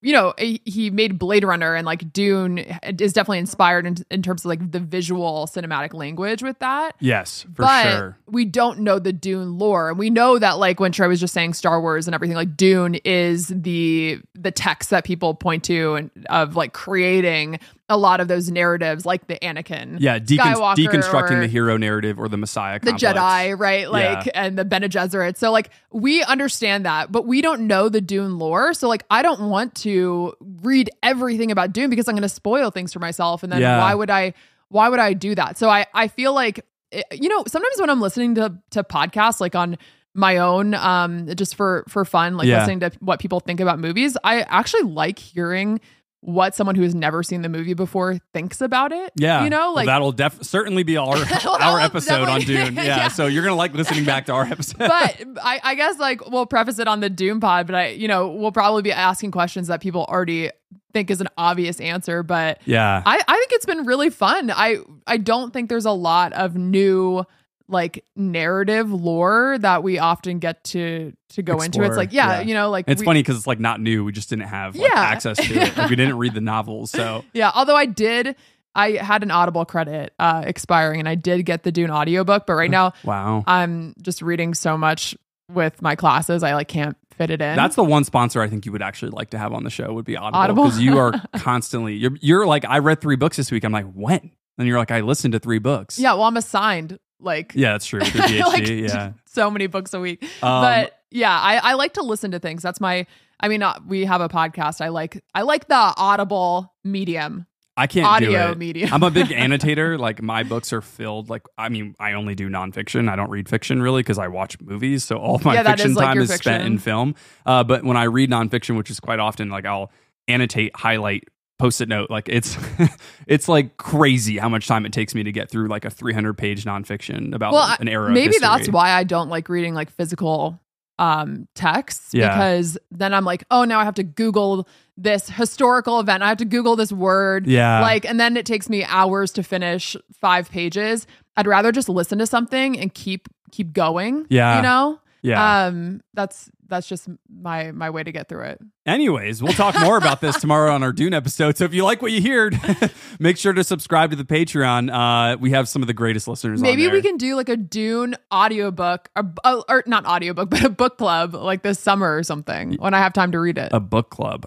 you 0.03 0.13
know 0.13 0.33
he 0.37 0.61
he 0.65 0.89
made 0.89 1.17
blade 1.17 1.43
runner 1.43 1.73
and 1.75 1.85
like 1.85 2.11
dune 2.13 2.59
is 2.59 3.13
definitely 3.13 3.39
inspired 3.39 3.85
in, 3.85 3.95
in 4.11 4.21
terms 4.21 4.41
of 4.41 4.49
like 4.49 4.71
the 4.71 4.79
visual 4.79 5.47
cinematic 5.51 5.93
language 5.93 6.43
with 6.43 6.59
that 6.59 6.95
Yes, 6.99 7.43
for 7.55 7.63
but 7.63 7.91
sure. 7.91 8.17
we 8.27 8.45
don't 8.45 8.79
know 8.79 8.99
the 8.99 9.13
Dune 9.13 9.57
lore, 9.57 9.89
and 9.89 9.97
we 9.97 10.09
know 10.09 10.37
that 10.37 10.59
like 10.59 10.79
when 10.79 10.91
Trey 10.91 11.07
was 11.07 11.19
just 11.19 11.33
saying 11.33 11.53
Star 11.53 11.81
Wars 11.81 12.07
and 12.07 12.13
everything, 12.15 12.35
like 12.35 12.55
Dune 12.55 12.95
is 13.03 13.47
the 13.47 14.19
the 14.35 14.51
text 14.51 14.89
that 14.91 15.03
people 15.05 15.33
point 15.33 15.63
to 15.65 15.95
and 15.95 16.11
of 16.29 16.55
like 16.55 16.73
creating 16.73 17.59
a 17.89 17.97
lot 17.97 18.21
of 18.21 18.27
those 18.29 18.49
narratives, 18.49 19.05
like 19.05 19.27
the 19.27 19.35
Anakin, 19.41 19.97
Yeah, 19.99 20.17
decon- 20.17 20.75
deconstructing 20.75 21.41
the 21.41 21.47
hero 21.47 21.75
narrative 21.77 22.17
or 22.17 22.29
the 22.29 22.37
Messiah 22.37 22.79
the 22.79 22.91
complex. 22.91 23.13
Jedi, 23.19 23.59
right? 23.59 23.91
Like, 23.91 24.25
Yeah. 24.27 24.31
and 24.35 24.57
the 24.57 24.63
Bene 24.65 24.87
Gesserit. 24.87 25.37
So, 25.37 25.51
like, 25.51 25.69
we 25.91 26.23
understand 26.23 26.85
that, 26.85 27.11
but 27.11 27.25
we 27.27 27.41
don't 27.41 27.67
know 27.67 27.89
the 27.89 27.99
Dune 28.01 28.39
lore. 28.39 28.73
So, 28.73 28.87
like, 28.87 29.03
I 29.09 29.21
don't 29.21 29.49
want 29.49 29.75
to 29.75 30.33
read 30.61 30.89
everything 31.03 31.51
about 31.51 31.73
Dune 31.73 31.89
because 31.89 32.07
I'm 32.07 32.15
going 32.15 32.21
to 32.23 32.29
spoil 32.29 32.71
things 32.71 32.93
for 32.93 32.99
myself. 32.99 33.43
And 33.43 33.51
then 33.51 33.61
Yeah. 33.61 33.79
why 33.79 33.93
would 33.93 34.09
I? 34.09 34.33
Why 34.69 34.89
would 34.89 34.99
I 34.99 35.13
do 35.13 35.35
that? 35.35 35.57
So, 35.57 35.69
I 35.69 35.85
I 35.93 36.07
feel 36.07 36.33
like 36.33 36.65
eh, 36.93 37.01
you 37.11 37.27
know 37.29 37.43
sometimes 37.47 37.79
when 37.79 37.89
I'm 37.89 38.01
listening 38.01 38.35
to 38.35 38.53
to 38.71 38.83
podcasts 38.83 39.39
like 39.41 39.55
on 39.55 39.77
my 40.15 40.37
own 40.37 40.73
um 40.75 41.27
just 41.35 41.55
for 41.55 41.83
for 41.89 42.05
fun 42.05 42.37
like 42.37 42.47
Yeah. 42.47 42.59
listening 42.59 42.79
to 42.81 42.91
what 42.99 43.19
people 43.19 43.39
think 43.39 43.59
about 43.59 43.79
movies 43.79 44.15
i 44.23 44.41
actually 44.41 44.83
like 44.83 45.17
hearing 45.17 45.79
what 46.25 46.55
someone 46.55 46.75
who 46.75 46.83
has 46.83 46.95
never 46.95 47.21
seen 47.21 47.41
the 47.41 47.49
movie 47.49 47.73
before 47.73 48.17
thinks 48.33 48.61
about 48.61 48.93
it 48.93 49.11
Yeah, 49.15 49.43
you 49.43 49.49
know 49.49 49.57
Well, 49.57 49.75
like 49.75 49.85
that'll 49.87 50.13
def- 50.13 50.41
certainly 50.41 50.83
be 50.83 50.95
our 50.95 51.17
That'll 51.25 51.55
our 51.55 51.79
episode 51.81 52.29
on 52.29 52.39
Dune. 52.41 52.75
Yeah, 52.83 52.83
yeah. 52.83 53.07
so 53.09 53.27
you're 53.27 53.43
gonna 53.43 53.55
like 53.55 53.73
listening 53.73 54.05
back 54.05 54.27
to 54.27 54.33
our 54.33 54.45
episode. 54.45 54.77
but 54.79 55.21
I, 55.41 55.59
I 55.63 55.75
guess 55.75 55.99
like 55.99 56.29
we'll 56.29 56.45
preface 56.45 56.79
it 56.79 56.87
on 56.87 57.01
the 57.01 57.09
Dune 57.09 57.39
pod, 57.41 57.67
but 57.67 57.75
I, 57.75 57.87
you 57.89 58.07
know, 58.07 58.29
we'll 58.29 58.51
probably 58.53 58.81
be 58.81 58.91
asking 58.93 59.31
questions 59.31 59.67
that 59.67 59.81
people 59.81 60.05
already 60.05 60.49
think 60.93 61.11
is 61.11 61.19
an 61.19 61.27
obvious 61.37 61.81
answer. 61.81 62.23
But 62.23 62.61
yeah, 62.65 63.03
I, 63.05 63.21
I 63.27 63.37
think 63.37 63.51
it's 63.51 63.65
been 63.65 63.85
really 63.85 64.09
fun. 64.09 64.49
I, 64.49 64.77
I 65.05 65.17
don't 65.17 65.51
think 65.51 65.69
there's 65.69 65.85
a 65.85 65.91
lot 65.91 66.31
of 66.33 66.55
new 66.55 67.25
like 67.69 68.03
narrative 68.15 68.91
lore 68.91 69.57
that 69.59 69.83
we 69.83 69.97
often 69.99 70.39
get 70.39 70.63
to 70.65 71.13
to 71.29 71.41
go 71.41 71.59
into. 71.61 71.81
It's 71.83 71.97
like, 71.97 72.11
yeah, 72.13 72.39
yeah. 72.39 72.41
you 72.41 72.53
know, 72.53 72.69
like 72.69 72.85
it's 72.87 73.01
we- 73.01 73.05
funny 73.05 73.21
because 73.21 73.37
it's 73.37 73.47
like 73.47 73.59
not 73.59 73.79
new. 73.81 74.03
We 74.03 74.11
just 74.11 74.29
didn't 74.29 74.47
have 74.47 74.75
like, 74.75 74.89
Yeah. 74.91 74.99
access 74.99 75.37
to 75.37 75.43
it. 75.61 75.77
Like, 75.77 75.89
we 75.89 75.95
didn't 75.95 76.17
read 76.17 76.33
the 76.33 76.41
novels, 76.41 76.91
so 76.91 77.23
Yeah, 77.33 77.51
although 77.53 77.75
I 77.75 77.85
did. 77.85 78.35
I 78.75 78.93
had 78.93 79.21
an 79.21 79.29
Audible 79.29 79.65
credit 79.65 80.13
uh, 80.17 80.43
expiring, 80.47 80.99
and 80.99 81.07
I 81.07 81.13
did 81.13 81.43
get 81.45 81.61
the 81.61 81.71
Dune 81.71 81.91
audiobook. 81.91 82.47
But 82.47 82.53
right 82.53 82.71
now, 82.71 82.93
wow. 83.03 83.43
I'm 83.45 83.93
just 84.01 84.23
reading 84.23 84.55
so 84.55 84.79
much 84.79 85.15
with 85.47 85.79
my 85.81 85.95
classes, 85.95 86.41
I 86.41 86.55
like 86.55 86.69
can't 86.69 86.97
fit 87.15 87.29
it 87.29 87.39
in. 87.41 87.55
That's 87.55 87.75
the 87.75 87.83
one 87.83 88.03
sponsor 88.03 88.41
I 88.41 88.47
think 88.49 88.65
you 88.65 88.71
would 88.71 88.81
actually 88.81 89.11
like 89.11 89.29
to 89.31 89.37
have 89.37 89.53
on 89.53 89.63
the 89.63 89.69
show 89.69 89.93
would 89.93 90.05
be 90.05 90.17
Audible 90.17 90.39
Audible? 90.39 90.63
because 90.65 90.79
you 90.81 90.97
are 90.97 91.13
constantly 91.37 91.93
you're 91.95 92.17
you're 92.21 92.47
like 92.47 92.65
I 92.65 92.79
read 92.79 92.99
three 93.01 93.15
books 93.15 93.37
this 93.37 93.51
week. 93.51 93.63
I'm 93.63 93.71
like 93.71 93.91
when? 93.93 94.31
And 94.57 94.67
you're 94.67 94.79
like 94.79 94.89
I 94.91 95.01
listened 95.01 95.33
to 95.33 95.39
three 95.39 95.59
books. 95.59 95.99
yeah. 95.99 96.13
Well, 96.13 96.23
I'm 96.23 96.37
assigned 96.37 96.97
like 97.23 97.53
yeah, 97.55 97.73
that's 97.73 97.85
true. 97.85 98.01
PhD, 98.01 98.39
like 98.45 98.67
yeah. 98.67 99.13
so 99.25 99.49
many 99.49 99.67
books 99.67 99.93
a 99.93 99.99
week. 99.99 100.23
Um, 100.43 100.61
but 100.61 100.99
yeah, 101.11 101.37
I, 101.37 101.57
I 101.57 101.73
like 101.73 101.93
to 101.93 102.01
listen 102.01 102.31
to 102.31 102.39
things. 102.39 102.61
That's 102.61 102.81
my. 102.81 103.05
I 103.39 103.47
mean, 103.49 103.61
uh, 103.61 103.79
we 103.85 104.05
have 104.05 104.21
a 104.21 104.29
podcast. 104.29 104.79
I 104.81 104.89
like 104.89 105.23
I 105.33 105.41
like 105.41 105.67
the 105.67 105.93
Audible 105.97 106.73
medium, 106.83 107.45
I 107.75 107.87
can't 107.87 108.05
do 108.19 108.27
audio 108.27 108.51
it. 108.51 108.57
medium. 108.57 108.93
I'm 108.93 109.01
a 109.03 109.09
big 109.09 109.31
annotator. 109.35 109.97
Like 109.97 110.21
my 110.21 110.43
books 110.43 110.71
are 110.73 110.81
filled. 110.81 111.29
Like 111.29 111.43
I 111.57 111.69
mean, 111.69 111.95
I 111.99 112.13
only 112.13 112.35
do 112.35 112.49
nonfiction. 112.49 113.09
I 113.09 113.15
don't 113.15 113.29
read 113.29 113.49
fiction 113.49 113.81
really 113.81 114.01
because 114.03 114.19
I 114.19 114.27
watch 114.27 114.59
movies. 114.61 115.03
So 115.03 115.17
all 115.17 115.39
my 115.43 115.55
Yeah, 115.55 115.63
fiction 115.63 115.91
is, 115.91 115.97
time 115.97 116.15
your 116.15 116.23
is 116.23 116.33
spent 116.33 116.65
in 116.65 116.77
film. 116.77 117.15
Uh, 117.45 117.63
but 117.63 117.83
when 117.83 117.97
I 117.97 118.03
read 118.03 118.29
nonfiction, 118.29 118.77
which 118.77 118.91
is 118.91 118.99
quite 118.99 119.19
often, 119.19 119.49
like 119.49 119.65
I'll 119.65 119.91
annotate, 120.27 120.75
highlight, 120.75 121.27
post-it 121.63 121.87
note. 121.87 122.09
Like 122.09 122.27
it's 122.27 122.57
it's 123.27 123.47
like 123.47 123.77
crazy 123.77 124.37
how 124.37 124.49
much 124.49 124.67
time 124.67 124.85
it 124.85 124.91
takes 124.91 125.15
me 125.15 125.23
to 125.23 125.31
get 125.31 125.49
through 125.49 125.69
like 125.69 125.85
a 125.85 125.89
300 125.89 126.37
page 126.37 126.65
nonfiction 126.65 127.33
about 127.33 127.53
well, 127.53 127.77
an 127.79 127.87
era. 127.87 128.07
of 128.07 128.11
maybe 128.11 128.37
that's 128.37 128.67
why 128.67 128.91
I 128.91 129.05
don't 129.05 129.29
like 129.29 129.47
reading 129.47 129.73
like 129.73 129.89
physical 129.89 130.59
um 130.99 131.47
texts 131.55 132.13
Yeah. 132.13 132.33
because 132.33 132.77
then 132.91 133.13
I'm 133.13 133.23
like, 133.23 133.45
oh, 133.49 133.63
now 133.63 133.79
I 133.79 133.85
have 133.85 133.95
to 133.95 134.03
Google 134.03 134.67
this 134.97 135.29
historical 135.29 136.01
event. 136.01 136.21
I 136.21 136.27
have 136.27 136.37
to 136.39 136.45
Google 136.45 136.75
this 136.75 136.91
word. 136.91 137.47
Yeah. 137.47 137.79
Like, 137.79 138.03
and 138.05 138.19
then 138.19 138.35
it 138.35 138.45
takes 138.45 138.69
me 138.69 138.83
hours 138.83 139.31
to 139.31 139.41
finish 139.43 139.95
five 140.19 140.51
pages. 140.51 141.07
I'd 141.37 141.47
rather 141.47 141.71
just 141.71 141.87
listen 141.87 142.19
to 142.19 142.27
something 142.27 142.77
and 142.77 142.93
keep 142.93 143.29
keep 143.51 143.71
going. 143.71 144.25
Yeah. 144.29 144.57
You 144.57 144.61
know? 144.63 144.99
Yeah. 145.21 145.65
Um, 145.67 146.01
that's 146.13 146.51
that's 146.67 146.87
just 146.87 147.07
my 147.29 147.71
my 147.71 147.89
way 147.89 148.03
to 148.03 148.11
get 148.11 148.29
through 148.29 148.43
it. 148.43 148.61
Anyways, 148.85 149.41
we'll 149.41 149.53
talk 149.53 149.79
more 149.79 149.97
about 149.97 150.21
this 150.21 150.35
tomorrow 150.41 150.73
on 150.73 150.83
our 150.83 150.91
Dune 150.91 151.13
episode. 151.13 151.57
So 151.57 151.65
if 151.65 151.73
you 151.73 151.83
like 151.83 152.01
what 152.01 152.11
you 152.11 152.21
heard, 152.21 152.59
make 153.19 153.37
sure 153.37 153.53
to 153.53 153.63
subscribe 153.63 154.09
to 154.11 154.15
the 154.15 154.25
Patreon. 154.25 154.91
Uh, 154.91 155.37
we 155.37 155.51
have 155.51 155.69
some 155.69 155.81
of 155.81 155.87
the 155.87 155.93
greatest 155.93 156.27
listeners. 156.27 156.61
on 156.61 156.63
Maybe 156.63 156.89
we 156.89 157.01
can 157.01 157.17
do 157.17 157.35
like 157.35 157.49
a 157.49 157.57
Dune 157.57 158.15
audiobook 158.33 159.09
or, 159.15 159.33
or 159.69 159.83
not 159.85 160.05
audiobook, 160.05 160.49
but 160.51 160.63
a 160.63 160.69
book 160.69 160.97
club 160.97 161.33
like 161.33 161.63
this 161.63 161.79
summer 161.79 162.15
or 162.15 162.23
something 162.23 162.73
when 162.73 162.93
I 162.93 162.99
have 162.99 163.13
time 163.13 163.31
to 163.31 163.39
read 163.39 163.57
it. 163.57 163.71
a 163.71 163.79
book 163.79 164.09
club. 164.09 164.45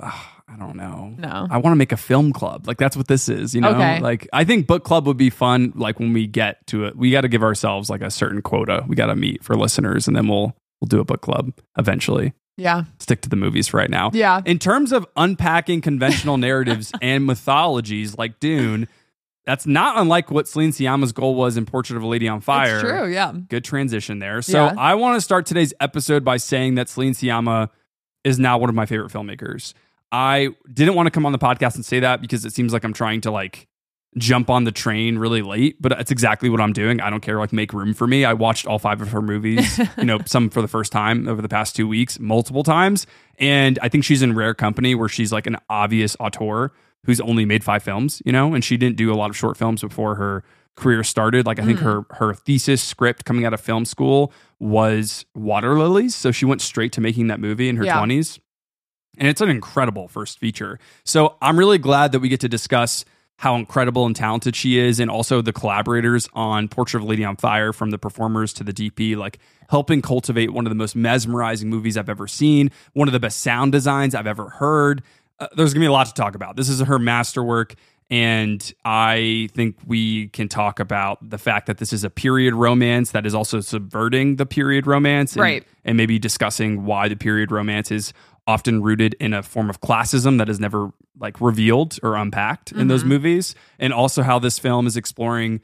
I 0.49 0.57
don't 0.59 0.77
know. 0.77 1.13
No. 1.19 1.49
I 1.51 1.59
want 1.59 1.73
to 1.73 1.77
make 1.77 1.93
a 1.93 1.97
film 1.97 2.33
club. 2.33 2.67
Like 2.67 2.79
that's 2.79 2.97
what 2.97 3.09
this 3.09 3.29
is, 3.29 3.55
you 3.55 3.61
know? 3.61 3.71
Okay. 3.71 4.01
Like 4.01 4.29
I 4.33 4.45
think 4.45 4.67
book 4.67 4.85
club 4.85 5.07
would 5.07 5.17
be 5.17 5.29
fun 5.29 5.73
like 5.75 5.99
when 5.99 6.13
we 6.13 6.27
get 6.27 6.67
to 6.69 6.85
it. 6.85 6.97
We 6.97 7.11
got 7.11 7.23
to 7.23 7.29
give 7.29 7.43
ourselves 7.43 7.91
like 7.91 8.01
a 8.01 8.11
certain 8.11 8.43
quota. 8.43 8.85
We 8.87 8.97
got 8.97 9.07
to 9.07 9.17
meet 9.17 9.43
for 9.43 9.55
listeners 9.57 10.07
and 10.07 10.17
then 10.17 10.29
we'll 10.29 10.57
we'll 10.87 10.99
do 10.99 11.01
a 11.01 11.05
book 11.05 11.21
club 11.23 11.53
eventually. 11.77 12.33
yeah. 12.57 12.85
Stick 12.99 13.21
to 13.23 13.29
the 13.29 13.37
movies 13.37 13.75
right 13.75 13.91
now. 13.91 14.11
Yeah. 14.15 14.41
In 14.47 14.59
terms 14.59 14.93
of 14.93 15.07
unpacking 15.17 15.81
conventional 15.81 16.39
narratives 16.39 16.93
and 17.03 17.27
mythologies 17.27 18.17
like 18.17 18.41
Dune, 18.41 18.89
that's 19.45 19.67
not 19.67 19.99
unlike 19.99 20.31
what 20.31 20.49
Celine 20.49 20.71
Sciamma's 20.71 21.13
goal 21.13 21.35
was 21.35 21.57
in 21.57 21.67
Portrait 21.67 21.97
of 21.97 22.03
a 22.03 22.07
Lady 22.07 22.29
on 22.29 22.41
Fire. 22.41 22.75
It's 22.81 22.83
true. 22.83 23.13
Yeah. 23.13 23.33
Good 23.49 23.65
transition 23.65 24.19
there. 24.21 24.43
So 24.43 24.65
Yeah. 24.67 24.75
I 24.79 24.95
want 24.95 25.17
to 25.17 25.21
start 25.21 25.47
today's 25.47 25.73
episode 25.81 26.25
by 26.25 26.37
saying 26.39 26.77
that 26.77 26.89
Celine 26.89 27.13
Sciamma 27.13 27.69
is 28.25 28.39
now 28.39 28.59
one 28.59 28.69
of 28.69 28.75
my 28.75 28.87
favorite 28.87 29.13
filmmakers. 29.13 29.73
I 30.11 30.49
didn't 30.73 30.95
want 30.95 31.07
to 31.09 31.11
come 31.11 31.27
on 31.27 31.33
the 31.33 31.39
podcast 31.39 31.75
and 31.77 31.85
say 31.85 32.01
that 32.01 32.21
because 32.21 32.45
it 32.45 32.53
seems 32.53 32.73
like 32.73 32.85
I'm 32.85 32.93
trying 32.93 33.21
to 33.23 33.31
like 33.31 33.69
jump 34.19 34.49
on 34.49 34.65
the 34.65 34.73
train 34.73 35.19
really 35.19 35.43
late, 35.43 35.81
but 35.81 35.93
it's 35.93 36.11
exactly 36.11 36.49
what 36.49 36.61
I'm 36.61 36.73
doing. 36.73 37.01
I 37.01 37.11
don't 37.11 37.21
care, 37.21 37.39
like 37.39 37.53
make 37.53 37.73
room 37.73 37.93
for 37.93 38.07
me. 38.07 38.25
I 38.25 38.33
watched 38.33 38.67
all 38.67 38.79
five 38.79 39.03
of 39.03 39.11
her 39.13 39.21
movies, 39.21 39.79
you 39.99 40.05
know, 40.05 40.19
some 40.25 40.49
for 40.49 40.63
the 40.63 40.69
first 40.69 40.91
time 40.91 41.29
over 41.29 41.43
the 41.43 41.49
past 41.49 41.77
two 41.77 41.87
weeks, 41.87 42.19
multiple 42.19 42.63
times. 42.63 43.07
And 43.39 43.79
I 43.83 43.89
think 43.89 44.05
she's 44.05 44.23
in 44.23 44.35
rare 44.35 44.55
company 44.55 44.95
where 44.95 45.09
she's 45.09 45.33
like 45.33 45.47
an 45.47 45.59
obvious 45.69 46.17
auteur 46.19 46.73
who's 47.05 47.21
only 47.21 47.45
made 47.45 47.63
five 47.63 47.83
films, 47.83 48.23
you 48.25 48.33
know, 48.33 48.55
and 48.55 48.65
she 48.65 48.77
didn't 48.77 48.97
do 48.97 49.13
a 49.13 49.17
lot 49.17 49.31
of 49.31 49.37
short 49.37 49.57
films 49.57 49.83
before 49.83 50.17
her 50.17 50.43
career 50.77 51.05
started. 51.05 51.47
Like 51.47 51.59
I 51.59 51.65
think 51.65 51.79
hmm. 51.79 51.85
her 51.85 52.07
her 52.11 52.35
thesis 52.35 52.83
script 52.83 53.25
coming 53.25 53.45
out 53.45 53.55
of 53.55 53.61
film 53.61 53.85
school 53.85 54.33
was 54.59 55.27
Water 55.35 55.79
Lilies. 55.79 56.15
So 56.15 56.33
she 56.33 56.45
went 56.45 56.63
straight 56.63 56.93
to 56.93 57.01
making 57.01 57.27
that 57.29 57.41
movie 57.41 57.69
in 57.69 57.77
her 57.77 57.85
Yeah. 57.85 58.01
20s. 58.01 58.39
And 59.19 59.29
it's 59.29 59.41
an 59.41 59.49
incredible 59.49 60.09
first 60.09 60.39
feature. 60.39 60.79
So 61.05 61.37
I'm 61.41 61.59
really 61.59 61.79
glad 61.79 62.13
that 62.13 62.21
we 62.21 62.29
get 62.29 62.41
to 62.41 62.49
discuss 62.49 63.05
how 63.39 63.55
incredible 63.57 64.07
and 64.07 64.17
talented 64.17 64.57
she 64.57 64.79
is, 64.79 64.99
and 64.99 65.11
also 65.11 65.43
the 65.43 65.53
collaborators 65.53 66.29
on 66.33 66.69
Portrait 66.69 67.01
of 67.01 67.07
a 67.07 67.11
Lady 67.11 67.25
on 67.25 67.37
Fire, 67.37 67.73
from 67.73 67.91
the 67.91 67.99
performers 67.99 68.53
to 68.55 68.65
the 68.65 68.73
DP, 68.73 69.17
like 69.17 69.39
helping 69.69 70.01
cultivate 70.01 70.53
one 70.53 70.67
of 70.67 70.71
the 70.71 70.77
most 70.77 70.97
mesmerizing 70.97 71.69
movies 71.69 71.97
I've 71.97 72.09
ever 72.09 72.27
seen, 72.27 72.71
one 72.95 73.09
of 73.09 73.13
the 73.13 73.21
best 73.21 73.41
sound 73.41 73.73
designs 73.73 74.15
I've 74.15 74.27
ever 74.27 74.49
heard. 74.49 75.03
Uh, 75.39 75.49
there's 75.57 75.75
gonna 75.75 75.83
be 75.83 75.89
a 75.89 75.93
lot 75.93 76.07
to 76.07 76.15
talk 76.15 76.35
about. 76.35 76.57
This 76.57 76.69
is 76.69 76.81
her 76.81 76.99
masterwork. 76.99 77.75
And 78.09 78.73
I 78.85 79.49
think 79.53 79.77
we 79.85 80.29
can 80.29 80.49
talk 80.49 80.79
about 80.79 81.29
the 81.29 81.39
fact 81.39 81.67
that 81.67 81.79
this 81.79 81.93
is 81.93 82.05
a 82.05 82.11
period 82.11 82.55
romance 82.55 83.11
that 83.11 83.27
is 83.27 83.35
also 83.35 83.61
subverting 83.61 84.37
the 84.37 84.47
period 84.47 84.87
romance. 84.87 85.33
And, 85.33 85.43
Right. 85.43 85.65
And 85.85 85.97
maybe 85.97 86.19
discussing 86.19 86.85
why 86.85 87.09
the 87.09 87.17
period 87.17 87.51
romance 87.51 87.91
is 87.91 88.13
often 88.47 88.83
rooted 88.83 89.15
in 89.15 89.35
a 89.35 89.43
form 89.43 89.69
of 89.69 89.81
classism 89.81 90.39
that 90.39 90.49
is 90.49 90.61
never 90.61 90.93
like 91.19 91.41
revealed 91.41 91.99
or 92.03 92.15
unpacked 92.15 92.73
in 92.73 92.89
those 92.89 93.01
mm-hmm. 93.01 93.11
movies. 93.11 93.55
And 93.79 93.93
also 93.93 94.23
how 94.23 94.39
this 94.39 94.59
film 94.59 94.87
is 94.87 94.97
exploring 94.97 95.61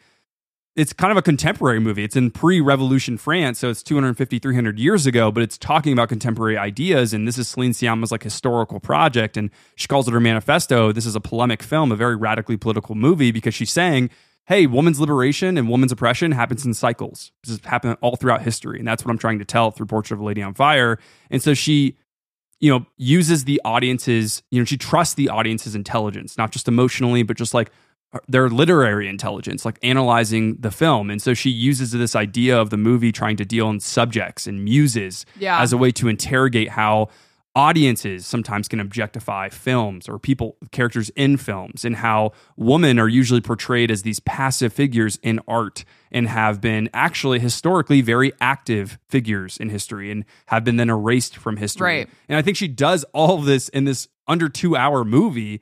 it's 0.74 0.92
kind 0.92 1.10
of 1.10 1.18
a 1.18 1.22
contemporary 1.22 1.80
movie. 1.80 2.02
It's 2.02 2.16
in 2.16 2.30
pre-revolution 2.30 3.18
France, 3.18 3.58
so 3.58 3.68
it's 3.68 3.82
250, 3.82 4.38
300 4.38 4.78
years 4.78 5.06
ago, 5.06 5.30
but 5.30 5.42
it's 5.42 5.58
talking 5.58 5.92
about 5.92 6.08
contemporary 6.08 6.56
ideas. 6.56 7.12
And 7.12 7.28
this 7.28 7.36
is 7.36 7.48
Celine 7.48 7.72
Sciamma's 7.72 8.10
like 8.10 8.22
historical 8.22 8.80
project, 8.80 9.36
and 9.36 9.50
she 9.76 9.86
calls 9.86 10.08
it 10.08 10.12
her 10.12 10.20
manifesto. 10.20 10.90
This 10.92 11.04
is 11.04 11.14
a 11.14 11.20
polemic 11.20 11.62
film, 11.62 11.92
a 11.92 11.96
very 11.96 12.16
radically 12.16 12.56
political 12.56 12.94
movie, 12.94 13.32
because 13.32 13.54
she's 13.54 13.70
saying, 13.70 14.08
"Hey, 14.46 14.66
woman's 14.66 14.98
liberation 14.98 15.58
and 15.58 15.68
woman's 15.68 15.92
oppression 15.92 16.32
happens 16.32 16.64
in 16.64 16.72
cycles. 16.72 17.32
This 17.44 17.58
has 17.58 17.70
happened 17.70 17.98
all 18.00 18.16
throughout 18.16 18.40
history, 18.40 18.78
and 18.78 18.88
that's 18.88 19.04
what 19.04 19.10
I'm 19.10 19.18
trying 19.18 19.40
to 19.40 19.44
tell 19.44 19.72
through 19.72 19.86
Portrait 19.86 20.16
of 20.16 20.20
a 20.20 20.24
Lady 20.24 20.40
on 20.40 20.54
Fire." 20.54 20.98
And 21.30 21.42
so 21.42 21.52
she 21.52 21.98
you 22.62 22.71
know, 22.71 22.87
uses 22.97 23.45
the 23.45 23.61
audience's, 23.64 24.42
you 24.50 24.59
know, 24.59 24.64
she 24.64 24.78
trusts 24.78 25.14
the 25.14 25.28
audience's 25.28 25.75
intelligence, 25.75 26.38
not 26.38 26.50
just 26.52 26.69
emotionally, 26.69 27.23
but 27.23 27.37
just 27.37 27.52
like 27.52 27.71
uh, 28.14 28.21
their 28.28 28.49
literary 28.49 29.09
intelligence, 29.09 29.64
like 29.64 29.78
analyzing 29.83 30.57
the 30.61 30.71
film. 30.71 31.11
And 31.11 31.21
so 31.21 31.35
she 31.35 31.50
uses 31.50 31.90
this 31.90 32.14
idea 32.16 32.59
of 32.59 32.71
the 32.71 32.76
movie 32.76 33.12
trying 33.12 33.37
to 33.38 33.45
deal 33.45 33.69
in 33.69 33.81
subjects 33.81 34.47
and 34.47 34.64
muses 34.64 35.26
Yeah. 35.38 35.61
as 35.61 35.73
a 35.73 35.76
way 35.76 35.90
to 35.92 36.09
interrogate 36.09 36.69
how 36.71 37.09
audiences 37.54 38.26
sometimes 38.26 38.66
can 38.66 38.80
objectify 38.80 39.49
films 39.49 40.09
or 40.09 40.18
people 40.18 40.56
characters 40.71 41.11
in 41.11 41.37
films 41.37 41.85
and 41.85 41.97
how 41.97 42.32
women 42.56 42.99
are 42.99 43.09
usually 43.09 43.40
portrayed 43.40 43.90
as 43.90 44.02
these 44.02 44.21
passive 44.21 44.73
figures 44.73 45.18
in 45.23 45.38
art 45.47 45.85
and 46.11 46.28
have 46.28 46.61
been 46.61 46.88
actually 46.94 47.38
historically 47.38 48.00
very 48.00 48.32
active 48.40 48.99
figures 49.09 49.59
in 49.59 49.68
history 49.68 50.11
and 50.11 50.25
have 50.47 50.64
been 50.64 50.76
then 50.76 50.88
erased 50.88 51.37
from 51.37 51.59
history. 51.59 51.99
Right. 51.99 52.09
And 52.28 52.38
I 52.38 52.42
think 52.42 52.56
she 52.56 52.68
does 52.68 53.04
all 53.12 53.38
of 53.38 53.44
this 53.44 53.68
in 53.68 53.85
this 53.85 54.09
under 54.26 54.49
2 54.49 54.75
hour 54.75 55.04
movie 55.04 55.61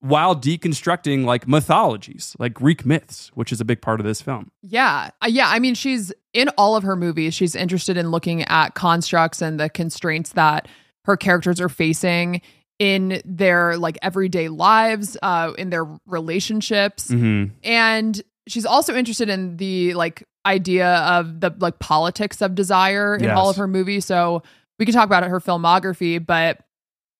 while 0.00 0.34
deconstructing 0.34 1.24
like 1.24 1.48
mythologies, 1.48 2.36
like 2.38 2.54
Greek 2.54 2.86
myths, 2.86 3.30
which 3.34 3.50
is 3.52 3.60
a 3.60 3.64
big 3.64 3.82
part 3.82 4.00
of 4.00 4.06
this 4.06 4.22
film. 4.22 4.50
Yeah. 4.62 5.10
Uh, 5.20 5.26
Yeah. 5.28 5.48
I 5.48 5.58
mean, 5.58 5.74
she's 5.74 6.12
in 6.32 6.48
all 6.50 6.76
of 6.76 6.84
her 6.84 6.96
movies, 6.96 7.34
she's 7.34 7.54
interested 7.54 7.96
in 7.96 8.10
looking 8.10 8.42
at 8.44 8.74
constructs 8.74 9.42
and 9.42 9.58
the 9.58 9.68
constraints 9.68 10.32
that 10.34 10.68
her 11.08 11.16
characters 11.16 11.60
are 11.60 11.68
facing 11.68 12.40
in 12.78 13.20
their 13.24 13.76
like 13.76 13.98
everyday 14.02 14.48
lives, 14.48 15.16
uh, 15.22 15.52
in 15.58 15.70
their 15.70 15.86
relationships. 16.06 17.08
Mm-hmm. 17.08 17.52
And 17.64 18.22
she's 18.46 18.64
also 18.66 18.94
interested 18.94 19.28
in 19.28 19.56
the 19.56 19.94
like 19.94 20.22
idea 20.46 20.96
of 20.98 21.40
the 21.40 21.52
like 21.58 21.78
politics 21.80 22.40
of 22.40 22.54
desire 22.54 23.16
in 23.16 23.30
all 23.30 23.50
of 23.50 23.56
her 23.56 23.66
movies. 23.66 24.04
So 24.04 24.42
we 24.78 24.84
can 24.84 24.94
talk 24.94 25.06
about 25.06 25.24
her 25.24 25.40
filmography, 25.40 26.24
but 26.24 26.60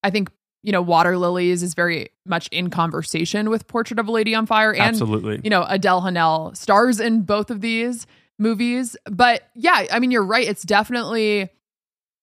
I 0.05 0.11
think 0.11 0.31
you 0.63 0.73
know 0.73 0.83
Water 0.83 1.17
Lilies 1.17 1.63
is 1.63 1.75
very 1.75 2.11
much 2.27 2.49
in 2.49 2.71
conversation 2.71 3.51
with 3.51 3.67
Portrait 3.67 3.99
of 3.99 4.07
a 4.07 4.13
Lady 4.13 4.35
on 4.35 4.47
Fire 4.47 4.73
and 4.73 4.83
Absolutely. 4.83 5.41
you 5.43 5.51
know 5.51 5.65
Adele 5.69 6.03
Haenel 6.03 6.57
stars 6.57 7.01
in 7.01 7.23
both 7.23 7.51
of 7.51 7.61
these 7.63 8.07
movies. 8.39 8.97
But 9.11 9.49
yeah, 9.55 9.87
I 9.91 9.99
mean 9.99 10.11
you're 10.11 10.25
right. 10.25 10.47
It's 10.47 10.63
definitely 10.63 11.51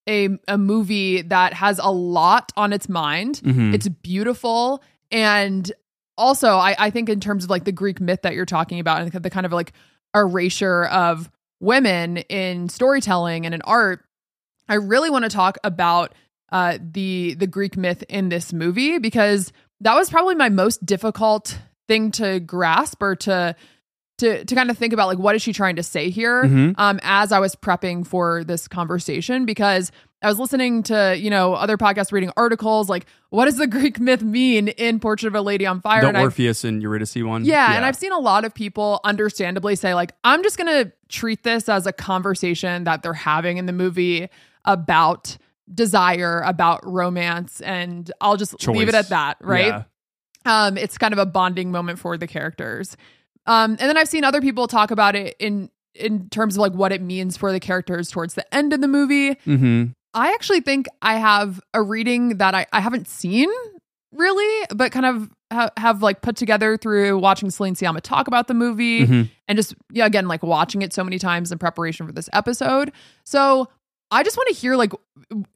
a 0.07 0.29
a 0.47 0.57
movie 0.57 1.21
that 1.23 1.53
has 1.53 1.79
a 1.79 1.89
lot 1.91 2.51
on 2.55 2.73
its 2.73 2.87
mind. 2.89 3.41
Mhm. 3.43 3.73
It's 3.73 3.87
beautiful 3.87 4.83
and 5.11 5.71
also 6.17 6.57
I, 6.57 6.75
I 6.77 6.89
think 6.89 7.09
in 7.09 7.19
terms 7.19 7.43
of 7.43 7.49
like 7.49 7.65
the 7.65 7.71
Greek 7.71 7.99
myth 7.99 8.21
that 8.23 8.33
you're 8.33 8.45
talking 8.45 8.79
about 8.79 9.01
and 9.01 9.11
the 9.11 9.29
kind 9.29 9.45
of 9.45 9.51
like 9.51 9.73
erasure 10.15 10.85
of 10.85 11.29
women 11.59 12.17
in 12.17 12.69
storytelling 12.69 13.45
and 13.45 13.53
in 13.55 13.61
art, 13.63 14.05
I 14.69 14.75
really 14.75 15.09
want 15.09 15.23
to 15.25 15.29
talk 15.29 15.57
about 15.63 16.13
uh, 16.51 16.77
the 16.79 17.33
the 17.35 17.47
Greek 17.47 17.75
myth 17.75 18.03
in 18.07 18.29
this 18.29 18.53
movie 18.53 18.99
because 18.99 19.51
that 19.81 19.95
was 19.95 20.09
probably 20.09 20.35
my 20.35 20.49
most 20.49 20.85
difficult 20.85 21.59
thing 21.87 22.11
to 22.11 22.39
grasp 22.39 23.01
or 23.01 23.15
to 23.15 23.55
to 24.19 24.45
to 24.45 24.55
kind 24.55 24.69
of 24.71 24.77
think 24.77 24.93
about 24.93 25.07
like 25.07 25.17
what 25.17 25.35
is 25.35 25.41
she 25.41 25.51
trying 25.53 25.75
to 25.75 25.83
say 25.83 26.09
here 26.09 26.43
Mhm. 26.43 26.75
um 26.77 26.99
as 27.03 27.31
I 27.31 27.39
was 27.39 27.55
prepping 27.55 28.05
for 28.07 28.43
this 28.43 28.67
conversation 28.67 29.45
because 29.45 29.91
I 30.21 30.27
was 30.29 30.39
listening 30.39 30.83
to 30.83 31.15
you 31.17 31.29
know 31.29 31.53
other 31.53 31.77
podcasts 31.77 32.11
reading 32.11 32.31
articles 32.37 32.89
like 32.89 33.05
what 33.29 33.45
does 33.45 33.57
the 33.57 33.67
Greek 33.75 33.99
myth 33.99 34.23
mean 34.23 34.69
in 34.69 34.99
Portrait 34.99 35.27
of 35.27 35.35
a 35.35 35.41
Lady 35.41 35.65
on 35.65 35.81
Fire 35.81 36.01
the 36.01 36.07
and 36.07 36.17
Orpheus 36.17 36.63
and 36.63 36.81
Eurydice 36.81 37.15
one. 37.17 37.43
yeah, 37.45 37.75
and 37.75 37.83
I've 37.85 37.95
seen 37.97 38.11
a 38.13 38.19
lot 38.19 38.45
of 38.45 38.53
people 38.53 39.01
understandably 39.03 39.75
say 39.75 39.93
like 39.93 40.13
I'm 40.23 40.43
just 40.43 40.57
going 40.57 40.85
to 40.85 40.91
treat 41.09 41.43
this 41.43 41.67
as 41.67 41.85
a 41.85 41.91
conversation 41.93 42.85
that 42.85 43.03
they're 43.03 43.13
having 43.13 43.57
in 43.57 43.65
the 43.65 43.73
movie 43.73 44.29
about 44.63 45.37
desire, 45.73 46.41
about 46.45 46.79
romance 46.85 47.59
and 47.61 48.11
I'll 48.21 48.37
just 48.37 48.65
leave 48.67 48.87
it 48.87 48.95
at 48.95 49.09
that, 49.09 49.37
right? 49.41 49.83
Yeah. 50.45 50.67
Um 50.67 50.77
it's 50.77 50.97
kind 50.97 51.11
of 51.11 51.17
a 51.19 51.25
bonding 51.25 51.71
moment 51.71 51.99
for 51.99 52.17
the 52.17 52.27
characters. 52.27 52.95
Um 53.47 53.71
and 53.71 53.79
then 53.79 53.97
I've 53.97 54.09
seen 54.09 54.23
other 54.23 54.41
people 54.41 54.67
talk 54.67 54.91
about 54.91 55.15
it 55.15 55.35
in 55.39 55.69
in 55.93 56.27
terms 56.29 56.55
of 56.55 56.59
like 56.61 56.73
what 56.73 56.91
it 56.91 57.01
means 57.01 57.37
for 57.37 57.51
the 57.51 57.59
characters 57.59 58.11
towards 58.11 58.33
the 58.33 58.55
end 58.55 58.73
of 58.73 58.81
the 58.81 58.87
movie. 58.87 59.35
Mm-hmm. 59.35 59.85
I 60.13 60.31
actually 60.33 60.61
think 60.61 60.87
I 61.01 61.15
have 61.15 61.59
a 61.73 61.81
reading 61.81 62.37
that 62.37 62.53
I, 62.55 62.65
I 62.73 62.79
haven't 62.81 63.07
seen 63.07 63.49
really, 64.13 64.65
but 64.73 64.91
kind 64.91 65.05
of 65.05 65.29
ha- 65.51 65.71
have 65.77 66.01
like 66.01 66.21
put 66.21 66.35
together 66.37 66.77
through 66.77 67.17
watching 67.19 67.49
Celine 67.49 67.75
Sciamma 67.75 68.01
talk 68.01 68.27
about 68.27 68.47
the 68.47 68.53
movie 68.53 69.05
Mhm. 69.05 69.29
and 69.47 69.57
just, 69.57 69.75
yeah, 69.91 70.05
again, 70.05 70.27
like 70.27 70.41
watching 70.41 70.81
it 70.81 70.93
so 70.93 71.03
many 71.03 71.19
times 71.19 71.51
in 71.51 71.57
preparation 71.57 72.05
for 72.07 72.13
this 72.13 72.29
episode. 72.33 72.91
So 73.25 73.67
I 74.11 74.23
just 74.23 74.37
want 74.37 74.47
to 74.49 74.55
hear 74.55 74.75
like 74.77 74.93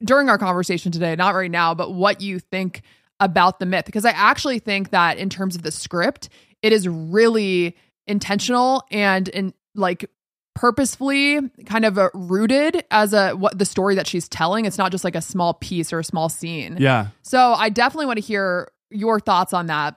during 0.04 0.28
our 0.28 0.36
conversation 0.38 0.92
today, 0.92 1.16
not 1.16 1.34
right 1.34 1.50
now, 1.50 1.74
but 1.74 1.94
what 1.94 2.20
you 2.20 2.38
think 2.38 2.82
about 3.18 3.60
the 3.60 3.66
myth. 3.66 3.86
Because 3.86 4.04
I 4.04 4.10
actually 4.10 4.58
think 4.58 4.90
that 4.90 5.16
in 5.18 5.30
terms 5.30 5.56
of 5.56 5.62
the 5.62 5.70
script, 5.70 6.28
it 6.62 6.72
is 6.72 6.88
really 6.88 7.76
intentional 8.06 8.84
and 8.90 9.28
in 9.28 9.54
like 9.74 10.10
purposefully 10.54 11.40
kind 11.64 11.84
of 11.84 11.96
uh, 11.96 12.10
rooted 12.12 12.84
as 12.90 13.12
a 13.12 13.32
what 13.32 13.58
the 13.58 13.64
story 13.64 13.94
that 13.94 14.06
she's 14.06 14.28
telling. 14.28 14.64
It's 14.64 14.78
not 14.78 14.92
just 14.92 15.04
like 15.04 15.14
a 15.14 15.22
small 15.22 15.54
piece 15.54 15.92
or 15.92 16.00
a 16.00 16.04
small 16.04 16.28
scene. 16.28 16.76
Yeah. 16.78 17.08
So 17.22 17.54
I 17.54 17.68
definitely 17.68 18.06
want 18.06 18.18
to 18.18 18.24
hear 18.24 18.70
your 18.90 19.20
thoughts 19.20 19.52
on 19.52 19.66
that. 19.66 19.96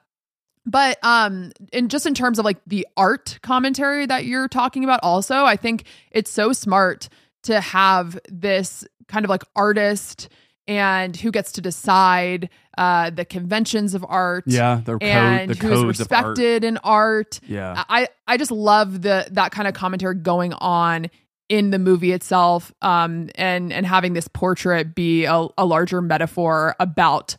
But 0.65 0.97
um 1.03 1.51
and 1.73 1.91
just 1.91 2.05
in 2.05 2.13
terms 2.13 2.39
of 2.39 2.45
like 2.45 2.57
the 2.65 2.87
art 2.95 3.39
commentary 3.41 4.05
that 4.05 4.25
you're 4.25 4.47
talking 4.47 4.83
about 4.83 5.01
also, 5.03 5.43
I 5.43 5.57
think 5.57 5.85
it's 6.11 6.31
so 6.31 6.53
smart 6.53 7.09
to 7.43 7.59
have 7.59 8.17
this 8.29 8.85
kind 9.07 9.25
of 9.25 9.29
like 9.29 9.43
artist 9.55 10.29
and 10.67 11.15
who 11.15 11.31
gets 11.31 11.51
to 11.53 11.61
decide 11.61 12.49
uh, 12.77 13.09
the 13.09 13.25
conventions 13.25 13.93
of 13.93 14.05
art. 14.07 14.45
Yeah, 14.47 14.81
the 14.83 14.93
code, 14.93 15.03
and 15.03 15.49
the 15.49 15.55
who's 15.55 15.81
codes 15.81 15.99
of 15.99 16.11
art. 16.11 16.25
respected 16.25 16.63
in 16.63 16.77
art. 16.77 17.39
Yeah. 17.47 17.83
I 17.89 18.07
I 18.27 18.37
just 18.37 18.51
love 18.51 19.01
the 19.01 19.27
that 19.31 19.51
kind 19.51 19.67
of 19.67 19.73
commentary 19.73 20.15
going 20.15 20.53
on 20.53 21.09
in 21.49 21.71
the 21.71 21.79
movie 21.79 22.11
itself, 22.11 22.73
um, 22.81 23.29
and 23.35 23.71
and 23.71 23.85
having 23.85 24.13
this 24.13 24.27
portrait 24.27 24.95
be 24.95 25.25
a, 25.25 25.47
a 25.57 25.65
larger 25.65 26.01
metaphor 26.01 26.75
about 26.79 27.35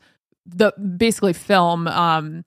the 0.46 0.72
basically 0.98 1.32
film, 1.32 1.88
um, 1.88 2.44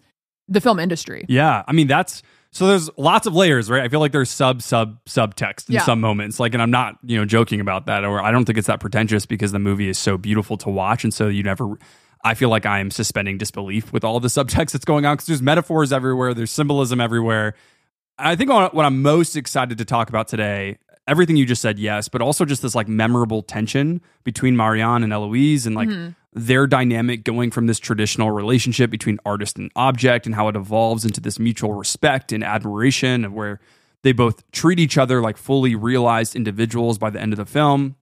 the 0.48 0.62
film 0.62 0.80
industry. 0.80 1.26
Yeah, 1.28 1.64
I 1.68 1.74
mean 1.74 1.88
that's 1.88 2.22
so 2.52 2.68
there's 2.68 2.90
lots 2.98 3.28
of 3.28 3.36
layers, 3.36 3.70
right? 3.70 3.84
I 3.84 3.90
feel 3.90 4.00
like 4.00 4.12
there's 4.12 4.30
sub 4.30 4.62
sub 4.62 5.04
subtext 5.06 5.70
in 5.70 5.76
Yeah. 5.76 5.84
some 5.84 6.00
moments. 6.02 6.40
Like 6.40 6.54
and 6.54 6.62
I'm 6.62 6.72
not, 6.72 6.98
you 7.04 7.18
know, 7.18 7.26
joking 7.26 7.60
about 7.60 7.86
that 7.88 8.04
or 8.06 8.22
I 8.22 8.32
don't 8.32 8.46
think 8.46 8.58
it's 8.58 8.68
that 8.68 8.80
pretentious 8.80 9.26
because 9.26 9.52
the 9.52 9.60
movie 9.60 9.90
is 9.90 9.98
so 9.98 10.18
beautiful 10.18 10.58
to 10.58 10.70
watch 10.70 11.04
and 11.04 11.14
so 11.14 11.28
you 11.28 11.44
never 11.44 11.78
I 12.24 12.34
feel 12.34 12.50
like 12.50 12.66
I'm 12.66 12.90
suspending 12.90 13.38
disbelief 13.38 13.94
with 13.94 14.04
all 14.04 14.20
the 14.20 14.28
subtext 14.30 14.72
that's 14.72 14.86
going 14.86 15.06
on 15.06 15.16
because 15.16 15.28
there's 15.28 15.42
metaphors 15.42 15.94
everywhere, 15.94 16.34
there's 16.34 16.52
symbolism 16.52 17.00
everywhere. 17.00 17.54
I 18.18 18.36
think 18.36 18.50
what 18.50 18.74
I'm 18.86 19.04
most 19.04 19.36
excited 19.36 19.78
to 19.78 19.86
talk 19.86 20.10
about 20.10 20.28
today, 20.28 20.80
everything 21.08 21.38
you 21.38 21.46
just 21.46 21.62
said, 21.62 21.80
yes, 21.80 22.10
but 22.10 22.22
also 22.22 22.46
just 22.46 22.62
this 22.62 22.76
like 22.76 22.88
memorable 22.88 23.42
tension 23.42 24.02
between 24.24 24.56
Marianne 24.58 25.04
and 25.04 25.14
Eloise 25.14 25.66
and 25.66 25.76
like 25.76 25.88
mm-hmm. 25.88 26.12
their 26.34 26.68
dynamic 26.68 27.24
going 27.24 27.50
from 27.50 27.68
this 27.68 27.80
traditional 27.80 28.32
relationship 28.32 28.90
between 28.90 29.20
artist 29.26 29.58
and 29.58 29.72
object 29.76 30.26
and 30.26 30.36
how 30.36 30.48
it 30.48 30.56
evolves 30.56 31.06
into 31.06 31.22
this 31.22 31.40
mutual 31.40 31.74
respect 31.74 32.32
and 32.32 32.44
admiration 32.44 33.24
of 33.24 33.34
where 33.34 33.60
they 34.04 34.12
both 34.12 34.50
treat 34.52 34.80
each 34.80 34.98
other 34.98 35.22
like 35.22 35.38
fully 35.38 35.76
realized 35.76 36.36
individuals 36.36 36.98
by 36.98 37.10
the 37.10 37.20
end 37.20 37.34
of 37.34 37.38
the 37.38 37.46
film. 37.46 37.96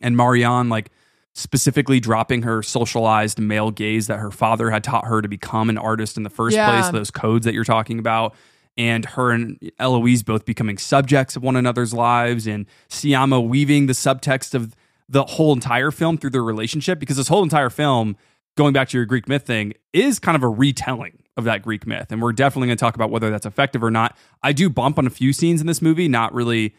And 0.00 0.16
Marianne 0.16 0.68
like 0.68 0.90
specifically 1.34 2.00
dropping 2.00 2.42
her 2.42 2.62
socialized 2.62 3.38
male 3.38 3.70
gaze 3.70 4.08
that 4.08 4.18
her 4.18 4.30
father 4.30 4.70
had 4.70 4.82
taught 4.82 5.06
her 5.06 5.22
to 5.22 5.28
become 5.28 5.70
an 5.70 5.78
artist 5.78 6.16
in 6.16 6.24
the 6.24 6.30
first 6.30 6.56
Yeah. 6.56 6.70
place, 6.70 6.90
those 6.90 7.10
codes 7.10 7.44
that 7.44 7.54
you're 7.54 7.64
talking 7.64 7.98
about. 7.98 8.34
And 8.78 9.04
her 9.04 9.32
and 9.32 9.58
Eloise 9.78 10.22
both 10.22 10.46
becoming 10.46 10.78
subjects 10.78 11.36
of 11.36 11.42
one 11.42 11.56
another's 11.56 11.92
lives, 11.92 12.46
and 12.46 12.64
Sciamma 12.88 13.46
weaving 13.46 13.86
the 13.86 13.92
subtext 13.92 14.54
of 14.54 14.74
the 15.08 15.24
whole 15.24 15.52
entire 15.52 15.90
film 15.90 16.16
through 16.16 16.30
their 16.30 16.44
relationship 16.44 16.98
because 16.98 17.16
this 17.16 17.28
whole 17.28 17.42
entire 17.42 17.70
film, 17.70 18.16
going 18.56 18.72
back 18.72 18.88
to 18.90 18.96
your 18.96 19.04
Greek 19.04 19.28
myth 19.28 19.44
thing, 19.44 19.74
is 19.92 20.18
kind 20.18 20.36
of 20.36 20.42
a 20.42 20.48
retelling 20.48 21.24
of 21.36 21.44
that 21.44 21.62
Greek 21.62 21.86
myth. 21.86 22.12
And 22.12 22.22
we're 22.22 22.32
definitely 22.32 22.68
going 22.68 22.78
to 22.78 22.80
talk 22.80 22.94
about 22.94 23.10
whether 23.10 23.30
that's 23.30 23.46
effective 23.46 23.82
or 23.82 23.90
not. 23.90 24.16
I 24.42 24.52
do 24.52 24.70
bump 24.70 24.98
on 24.98 25.06
a 25.06 25.10
few 25.10 25.32
scenes 25.32 25.60
in 25.60 25.66
this 25.66 25.82
movie, 25.82 26.08
not 26.08 26.32
really, 26.34 26.74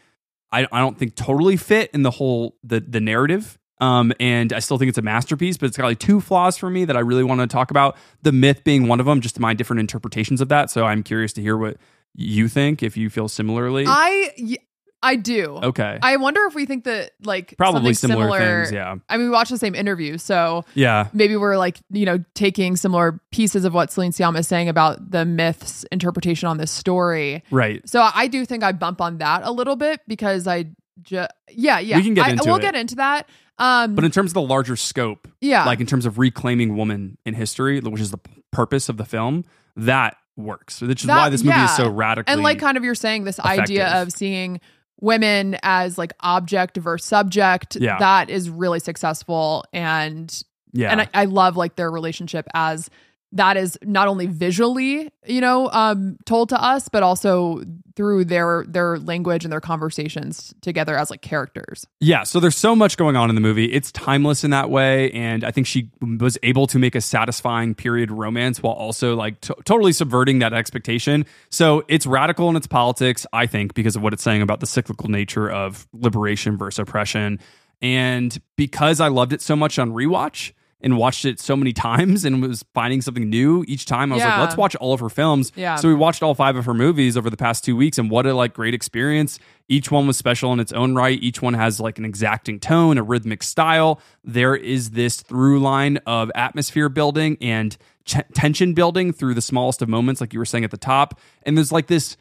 I, 0.52 0.68
I 0.72 0.80
don't 0.80 0.98
think 0.98 1.16
totally 1.16 1.58
fit 1.58 1.92
in 1.94 2.04
the 2.04 2.12
whole 2.12 2.56
the 2.64 2.80
the 2.80 3.00
narrative. 3.00 3.58
Um, 3.80 4.12
and 4.20 4.52
I 4.52 4.60
still 4.60 4.78
think 4.78 4.90
it's 4.90 4.98
a 4.98 5.04
masterpiece, 5.04 5.58
but 5.58 5.68
it's 5.68 5.78
got 5.78 5.86
like 5.86 6.00
two 6.00 6.20
flaws 6.20 6.58
for 6.58 6.70
me 6.70 6.86
that 6.86 6.98
I 6.98 7.00
really 7.00 7.24
want 7.24 7.42
to 7.42 7.48
talk 7.48 7.72
about. 7.72 7.96
The 8.24 8.32
myth 8.32 8.64
being 8.64 8.88
one 8.88 9.00
of 9.00 9.06
them, 9.06 9.22
just 9.22 9.40
my 9.40 9.54
different 9.54 9.80
interpretations 9.80 10.42
of 10.42 10.50
that. 10.50 10.70
So 10.70 10.86
I'm 10.86 11.04
curious 11.04 11.34
to 11.34 11.42
hear 11.42 11.58
what 11.58 11.78
you 12.14 12.48
think, 12.48 12.84
if 12.84 12.98
you 12.98 13.10
feel 13.10 13.28
similarly. 13.28 13.86
I 13.88 14.58
I 15.02 15.16
do. 15.16 15.60
okay. 15.64 15.98
I 16.02 16.18
wonder 16.18 16.42
if 16.46 16.56
we 16.56 16.66
think 16.66 16.84
that 16.84 17.12
like 17.24 17.56
Probably 17.58 17.94
something 17.94 18.18
similar 18.18 18.40
things, 18.40 18.74
yeah. 18.74 18.96
I 19.08 19.18
mean, 19.18 19.28
we 19.28 19.32
watched 19.32 19.52
the 19.52 19.58
same 19.58 19.76
interview, 19.76 20.18
so 20.18 20.66
yeah. 20.74 21.08
maybe 21.14 21.38
we're 21.38 21.58
like 21.58 21.80
you 21.90 22.06
know 22.06 22.24
taking 22.34 22.76
similar 22.76 23.22
pieces 23.32 23.64
of 23.64 23.74
what 23.74 23.92
Celine 23.92 24.12
Sciamma 24.12 24.40
is 24.40 24.48
saying 24.48 24.68
about 24.68 25.12
the 25.12 25.24
myth's 25.26 25.86
interpretation 25.86 26.50
on 26.50 26.58
this 26.58 26.72
story. 26.72 27.44
Right. 27.50 27.88
So 27.88 28.10
I 28.14 28.28
do 28.28 28.46
think 28.46 28.64
I 28.64 28.74
bump 28.74 29.00
on 29.00 29.20
that 29.20 29.44
a 29.44 29.52
little 29.52 29.78
bit 29.78 30.02
because 30.08 30.48
I 30.48 30.66
just 31.04 31.32
yeah 31.50 31.80
yeah 31.80 31.98
We 31.98 32.04
can 32.04 32.14
get 32.14 32.26
I, 32.28 32.30
into 32.32 32.44
we'll 32.46 32.56
it. 32.58 32.62
get 32.62 32.76
into 32.76 32.96
that. 32.96 33.28
Um, 33.58 33.96
But 33.96 34.06
in 34.06 34.12
terms 34.12 34.30
of 34.32 34.36
the 34.36 34.42
larger 34.42 34.76
scope, 34.78 35.28
yeah, 35.42 35.66
like 35.66 35.80
in 35.82 35.86
terms 35.86 36.06
of 36.06 36.18
reclaiming 36.18 36.78
woman 36.78 37.18
in 37.26 37.34
history, 37.34 37.80
which 37.82 38.02
is 38.02 38.12
the 38.12 38.18
p- 38.18 38.32
purpose 38.52 38.88
of 38.90 38.96
the 38.98 39.04
film, 39.06 39.44
that 39.76 40.16
works. 40.38 40.80
Which 40.82 41.02
is 41.02 41.08
That- 41.08 41.18
why 41.18 41.30
this 41.30 41.44
movie 41.44 41.60
is 41.60 41.76
so 41.76 41.90
radical. 41.90 42.32
and 42.32 42.42
like 42.42 42.60
kind 42.60 42.78
of 42.78 42.84
you're 42.86 42.96
saying 42.96 43.26
this 43.26 43.40
idea 43.42 43.86
effective. 43.88 44.08
of 44.08 44.14
seeing 44.14 44.62
women 45.02 45.58
as 45.64 45.98
like 45.98 46.14
object 46.22 46.78
versus 46.78 47.06
subject 47.08 47.76
Yeah. 47.80 47.98
that 48.00 48.30
is 48.30 48.50
really 48.50 48.80
successful 48.80 49.66
and 49.74 50.44
yeah. 50.74 50.92
and 50.92 51.02
I, 51.02 51.08
I 51.14 51.26
love 51.26 51.56
like 51.58 51.76
their 51.76 51.90
relationship 51.92 52.48
as 52.54 52.90
that 53.32 53.58
is 53.58 53.78
not 53.84 54.08
only 54.08 54.26
visually 54.26 55.12
you 55.26 55.42
know 55.42 55.70
um 55.72 56.18
told 56.26 56.50
to 56.50 56.62
us 56.62 56.90
but 56.90 57.04
also 57.04 57.62
through 57.96 58.24
their 58.24 58.64
their 58.68 58.98
language 59.00 59.44
and 59.44 59.52
their 59.52 59.60
conversations 59.60 60.54
together 60.62 60.98
as 60.98 61.10
like 61.10 61.22
characters 61.22 61.86
Yeah, 62.00 62.24
so 62.24 62.40
there's 62.40 62.56
so 62.56 62.76
much 62.76 62.96
going 62.96 63.16
on 63.16 63.30
in 63.30 63.36
the 63.36 63.42
movie. 63.42 63.66
It's 63.74 63.92
timeless 63.92 64.44
in 64.44 64.52
that 64.52 64.70
way, 64.70 65.12
and 65.12 65.44
I 65.44 65.52
think 65.52 65.68
she 65.68 65.90
was 66.02 66.38
able 66.44 66.66
to 66.68 66.80
make 66.80 66.96
a 66.96 67.02
satisfying 67.02 67.76
period 67.76 68.10
romance 68.10 68.64
while 68.64 68.74
also 68.74 69.16
like 69.16 69.42
to- 69.42 69.56
totally 69.66 69.92
subverting 69.92 70.40
that 70.40 70.54
expectation. 70.54 71.26
So 71.50 71.84
it's 71.88 72.06
radical 72.06 72.50
in 72.50 72.56
its 72.56 72.68
politics, 72.68 73.26
I 73.34 73.48
think, 73.48 73.74
because 73.74 73.96
of 73.98 74.02
what 74.02 74.14
it's 74.14 74.24
saying 74.24 74.42
about 74.42 74.62
the 74.62 74.66
cyclical 74.66 75.10
nature 75.10 75.50
of 75.50 75.88
liberation 75.92 76.58
versus 76.58 76.80
oppression, 76.80 77.40
and 77.82 78.40
because 78.56 79.02
I 79.02 79.10
loved 79.10 79.34
it 79.34 79.42
so 79.42 79.56
much 79.56 79.78
on 79.78 79.92
rewatch 79.92 80.54
and 80.82 80.98
watched 80.98 81.26
it 81.26 81.40
so 81.40 81.56
many 81.56 81.74
times 81.90 82.26
and 82.26 82.42
was 82.42 82.64
finding 82.74 83.02
something 83.02 83.30
new 83.30 83.66
each 83.68 83.86
time. 83.86 84.12
I 84.12 84.16
was 84.16 84.24
Yeah. 84.24 84.32
like, 84.32 84.40
let's 84.40 84.58
watch 84.58 84.76
all 84.78 84.94
of 84.94 85.00
her 85.00 85.10
films. 85.10 85.52
Yeah. 85.56 85.76
So 85.76 85.88
we 85.88 85.94
watched 85.96 86.24
all 86.24 86.34
five 86.36 86.56
of 86.56 86.66
her 86.66 86.74
movies 86.74 87.18
over 87.18 87.30
the 87.30 87.38
past 87.38 87.64
two 87.64 87.76
weeks, 87.76 87.98
and 87.98 88.10
what 88.10 88.26
a 88.26 88.34
like 88.34 88.54
great 88.54 88.74
experience. 88.74 89.40
Each 89.68 89.92
one 89.92 90.08
was 90.08 90.18
special 90.18 90.52
in 90.54 90.60
its 90.60 90.72
own 90.72 90.96
right. 90.96 91.22
Each 91.22 91.42
one 91.42 91.54
has 91.54 91.80
like 91.80 91.98
an 91.98 92.06
exacting 92.06 92.60
tone, 92.60 92.98
a 92.98 93.04
rhythmic 93.04 93.44
style. 93.44 94.02
There 94.24 94.56
is 94.56 94.92
this 94.92 95.22
through 95.22 95.60
line 95.60 95.98
of 96.06 96.32
atmosphere 96.34 96.90
building 96.90 97.38
and 97.42 97.78
ch- 98.06 98.18
tension 98.34 98.74
building 98.74 99.14
through 99.14 99.34
the 99.34 99.42
smallest 99.42 99.82
of 99.82 99.90
moments, 99.90 100.22
like 100.22 100.34
you 100.34 100.40
were 100.40 100.46
saying 100.46 100.64
at 100.64 100.72
the 100.72 100.78
top. 100.78 101.20
And 101.44 101.58
there's 101.58 101.72
like 101.72 101.88
this. 101.88 102.18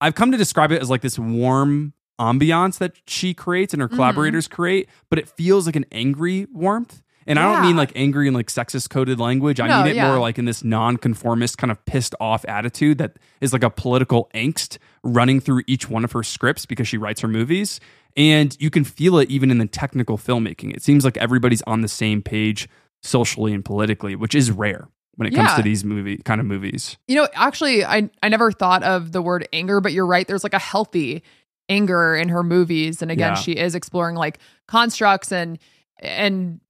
I've 0.00 0.14
come 0.14 0.30
to 0.30 0.38
describe 0.38 0.70
it 0.70 0.80
as 0.80 0.88
like 0.88 1.00
this 1.00 1.18
warm 1.18 1.92
ambiance 2.20 2.78
that 2.78 2.92
she 3.06 3.34
creates 3.34 3.72
and 3.72 3.80
her 3.80 3.88
mm-hmm. 3.88 3.96
collaborators 3.96 4.48
create, 4.48 4.88
but 5.10 5.18
it 5.18 5.28
feels 5.28 5.66
like 5.66 5.76
an 5.76 5.86
angry 5.92 6.46
warmth. 6.52 7.02
And 7.28 7.38
I 7.38 7.52
don't 7.52 7.62
mean 7.62 7.76
like 7.76 7.92
angry 7.94 8.26
and 8.26 8.34
like 8.36 8.46
sexist 8.48 8.90
coded 8.90 9.20
language. 9.20 9.60
I 9.60 9.68
No, 9.68 9.78
mean 9.78 9.88
it 9.88 9.96
yeah. 9.96 10.08
more 10.08 10.18
like 10.18 10.38
in 10.38 10.46
this 10.46 10.64
nonconformist 10.64 11.58
kind 11.58 11.70
of 11.70 11.84
pissed 11.84 12.14
off 12.20 12.44
attitude 12.48 12.98
that 12.98 13.18
is 13.40 13.52
like 13.52 13.62
a 13.62 13.70
political 13.70 14.30
angst 14.34 14.78
running 15.04 15.38
through 15.40 15.62
each 15.66 15.88
one 15.88 16.04
of 16.04 16.12
her 16.12 16.22
scripts 16.22 16.66
because 16.66 16.88
she 16.88 16.96
writes 16.98 17.20
her 17.20 17.28
movies. 17.28 17.78
And 18.16 18.56
you 18.58 18.70
can 18.70 18.82
feel 18.82 19.18
it 19.18 19.30
even 19.30 19.50
in 19.50 19.58
the 19.58 19.66
technical 19.66 20.16
filmmaking. 20.18 20.74
It 20.74 20.82
seems 20.82 21.04
like 21.04 21.16
everybody's 21.18 21.62
on 21.62 21.82
the 21.82 21.88
same 21.88 22.22
page 22.22 22.68
socially 23.02 23.52
and 23.54 23.64
politically, 23.64 24.16
which 24.16 24.34
is 24.34 24.50
rare 24.50 24.88
when 25.16 25.28
it 25.28 25.34
comes 25.34 25.52
to 25.54 25.62
these 25.62 25.84
movie 25.84 26.16
kind 26.18 26.40
of 26.40 26.46
movies. 26.46 26.96
you 27.08 27.16
know 27.16 27.26
actually 27.34 27.84
i 27.84 28.08
i 28.22 28.28
never 28.28 28.52
thought 28.52 28.84
of 28.84 29.10
the 29.10 29.20
word 29.20 29.48
anger 29.52 29.80
but 29.80 29.92
you're 29.92 30.06
right 30.06 30.28
there's 30.28 30.44
like 30.44 30.54
a 30.54 30.60
healthy 30.60 31.24
anger 31.68 32.14
in 32.14 32.28
her 32.28 32.44
movies 32.44 33.02
and 33.02 33.10
again 33.10 33.30
Yeah. 33.32 33.34
she 33.34 33.52
is 33.52 33.74
exploring 33.74 34.14
like 34.14 34.38
constructs 34.68 35.32
and 35.32 35.58
and 35.98 36.60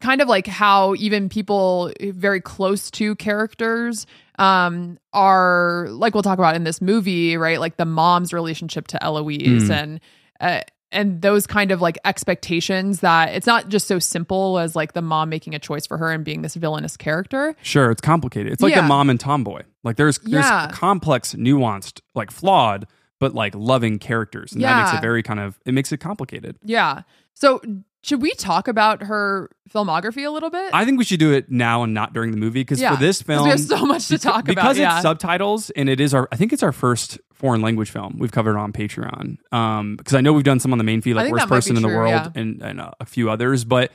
kind 0.00 0.20
of 0.20 0.28
like 0.28 0.46
how 0.46 0.94
even 0.96 1.28
people 1.28 1.92
very 2.00 2.40
close 2.40 2.90
to 2.92 3.14
characters 3.16 4.06
um 4.38 4.98
are 5.12 5.86
like 5.90 6.14
we'll 6.14 6.22
talk 6.22 6.38
about 6.38 6.54
in 6.54 6.64
this 6.64 6.80
movie 6.80 7.36
right 7.36 7.58
like 7.60 7.76
the 7.76 7.84
mom's 7.84 8.32
relationship 8.32 8.86
to 8.88 9.02
eloise 9.02 9.68
Mm. 9.68 9.70
and 9.70 10.00
uh, 10.40 10.60
and 10.90 11.20
those 11.20 11.46
kind 11.46 11.70
of 11.70 11.82
like 11.82 11.98
expectations 12.04 13.00
that 13.00 13.34
it's 13.34 13.46
not 13.46 13.68
just 13.68 13.86
so 13.88 13.98
simple 13.98 14.58
as 14.58 14.74
like 14.74 14.92
the 14.94 15.02
mom 15.02 15.28
making 15.28 15.54
a 15.54 15.58
choice 15.58 15.86
for 15.86 15.98
her 15.98 16.10
and 16.12 16.24
being 16.24 16.42
this 16.42 16.54
villainous 16.54 16.96
character 16.96 17.54
Sure, 17.62 17.90
it's 17.90 18.00
complicated. 18.00 18.52
It's 18.52 18.62
like 18.62 18.74
Yeah. 18.74 18.80
the 18.82 18.86
mom 18.88 19.10
and 19.10 19.20
tomboy. 19.20 19.62
Like 19.84 19.96
there's 19.96 20.18
there's 20.20 20.46
Yeah. 20.46 20.70
complex, 20.72 21.34
nuanced, 21.34 22.00
like 22.14 22.30
flawed, 22.30 22.86
but 23.20 23.34
like 23.34 23.54
loving 23.54 23.98
characters. 23.98 24.52
And 24.52 24.62
that 24.62 24.82
makes 24.82 24.94
it 24.96 25.02
very 25.02 25.22
kind 25.22 25.40
of 25.40 25.58
it 25.66 25.74
makes 25.74 25.92
it 25.92 25.98
complicated. 25.98 26.56
Yeah. 26.64 27.02
So 27.34 27.60
should 28.02 28.22
we 28.22 28.32
talk 28.34 28.68
about 28.68 29.02
her 29.02 29.50
filmography 29.72 30.26
a 30.26 30.30
little 30.30 30.50
bit? 30.50 30.70
I 30.72 30.84
think 30.84 30.98
we 30.98 31.04
should 31.04 31.18
do 31.20 31.32
it 31.32 31.50
now 31.50 31.82
and 31.82 31.92
not 31.92 32.12
during 32.12 32.30
the 32.30 32.36
movie 32.36 32.60
because 32.60 32.80
Yeah, 32.80 32.94
for 32.94 33.00
this 33.00 33.20
film 33.22 33.44
we 33.44 33.50
have 33.50 33.60
so 33.60 33.84
much 33.84 34.08
to 34.08 34.18
talk 34.18 34.44
about, 34.44 34.54
because 34.54 34.78
yeah. 34.78 34.96
it's 34.96 35.02
subtitles 35.02 35.70
and 35.70 35.88
it 35.88 36.00
is 36.00 36.14
our 36.14 36.28
I 36.30 36.36
think 36.36 36.52
it's 36.52 36.62
our 36.62 36.72
first 36.72 37.18
foreign 37.32 37.60
language 37.60 37.90
film 37.90 38.16
we've 38.18 38.32
covered 38.32 38.56
on 38.56 38.72
Patreon. 38.72 39.36
Um, 39.52 39.96
because 39.96 40.14
I 40.14 40.20
know 40.20 40.32
we've 40.32 40.44
done 40.44 40.60
some 40.60 40.72
on 40.72 40.78
the 40.78 40.84
main 40.84 41.00
feed 41.02 41.14
like 41.14 41.30
worst 41.30 41.48
person 41.48 41.76
in 41.76 41.82
the 41.82 41.88
true, 41.88 41.96
world 41.98 42.10
yeah. 42.12 42.30
and 42.34 42.62
and 42.62 42.80
uh, 42.80 42.90
a 43.00 43.04
few 43.04 43.30
others, 43.30 43.64
but 43.64 43.90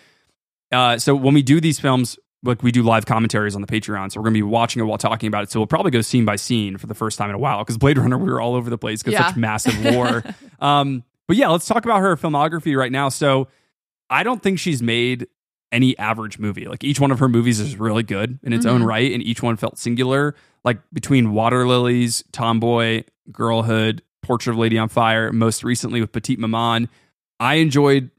uh, 0.72 0.98
so 0.98 1.16
when 1.16 1.34
we 1.34 1.44
do 1.44 1.62
these 1.62 1.80
films, 1.80 2.18
like 2.44 2.62
we 2.64 2.72
do 2.72 2.84
live 2.84 3.06
commentaries 3.06 3.56
on 3.56 3.62
the 3.62 3.68
Patreon, 3.68 4.12
so 4.12 4.20
we're 4.20 4.26
gonna 4.26 4.34
be 4.34 4.44
watching 4.44 4.82
it 4.82 4.86
while 4.86 4.98
talking 4.98 5.28
about 5.28 5.44
it. 5.44 5.52
So 5.52 5.60
we'll 5.60 5.68
probably 5.68 5.92
go 5.92 6.02
scene 6.02 6.26
by 6.26 6.36
scene 6.36 6.78
for 6.78 6.88
the 6.88 6.96
first 6.96 7.18
time 7.18 7.30
in 7.30 7.36
a 7.36 7.40
while 7.40 7.60
because 7.60 7.78
Blade 7.78 7.98
Runner 7.98 8.18
we 8.18 8.30
were 8.30 8.42
all 8.42 8.56
over 8.56 8.70
the 8.70 8.78
place 8.78 9.02
because 9.02 9.14
Yeah. 9.14 9.28
such 9.28 9.38
massive 9.38 9.86
war. 9.96 10.24
um, 10.60 11.04
but 11.28 11.38
yeah, 11.38 11.48
let's 11.50 11.68
talk 11.68 11.86
about 11.86 12.00
her 12.02 12.18
filmography 12.18 12.76
right 12.78 12.92
now. 12.92 13.08
So 13.10 13.48
I 14.14 14.24
don't 14.24 14.42
think 14.44 14.60
she's 14.60 14.82
made 14.84 15.28
any 15.72 15.98
average 15.98 16.38
movie. 16.38 16.68
Like 16.68 16.84
each 16.84 17.00
one 17.00 17.10
of 17.12 17.18
her 17.20 17.28
movies 17.28 17.60
is 17.60 17.78
really 17.78 18.04
good 18.04 18.38
in 18.44 18.54
its 18.54 18.66
own 18.66 18.82
Mhm. 18.82 18.86
right, 18.86 19.12
and 19.12 19.24
each 19.24 19.42
one 19.42 19.58
felt 19.58 19.80
singular. 19.80 20.36
Like 20.64 20.80
between 20.94 21.32
Water 21.34 21.68
Lilies, 21.68 22.24
Tomboy, 22.32 23.04
Girlhood, 23.32 24.04
Portrait 24.22 24.54
of 24.54 24.60
Lady 24.60 24.78
on 24.78 24.88
Fire, 24.88 25.34
most 25.34 25.64
recently 25.64 26.00
with 26.00 26.12
Petite 26.12 26.38
Maman, 26.40 26.90
I 27.40 27.56
enjoyed 27.56 28.12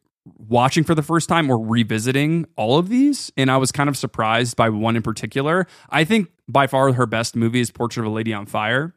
watching 0.48 0.82
for 0.82 0.94
the 0.94 1.02
first 1.02 1.28
time 1.28 1.48
or 1.48 1.58
revisiting 1.64 2.46
all 2.56 2.76
of 2.78 2.88
these, 2.88 3.30
and 3.36 3.50
I 3.50 3.56
was 3.58 3.70
kind 3.70 3.88
of 3.88 3.96
surprised 3.96 4.56
by 4.56 4.68
one 4.70 4.96
in 4.96 5.02
particular. 5.02 5.66
I 5.90 6.02
think 6.04 6.28
by 6.48 6.66
far 6.66 6.92
her 6.92 7.06
best 7.06 7.36
movie 7.36 7.60
is 7.60 7.70
Portrait 7.70 8.04
of 8.04 8.10
a 8.10 8.14
Lady 8.14 8.32
on 8.34 8.46
Fire, 8.46 8.94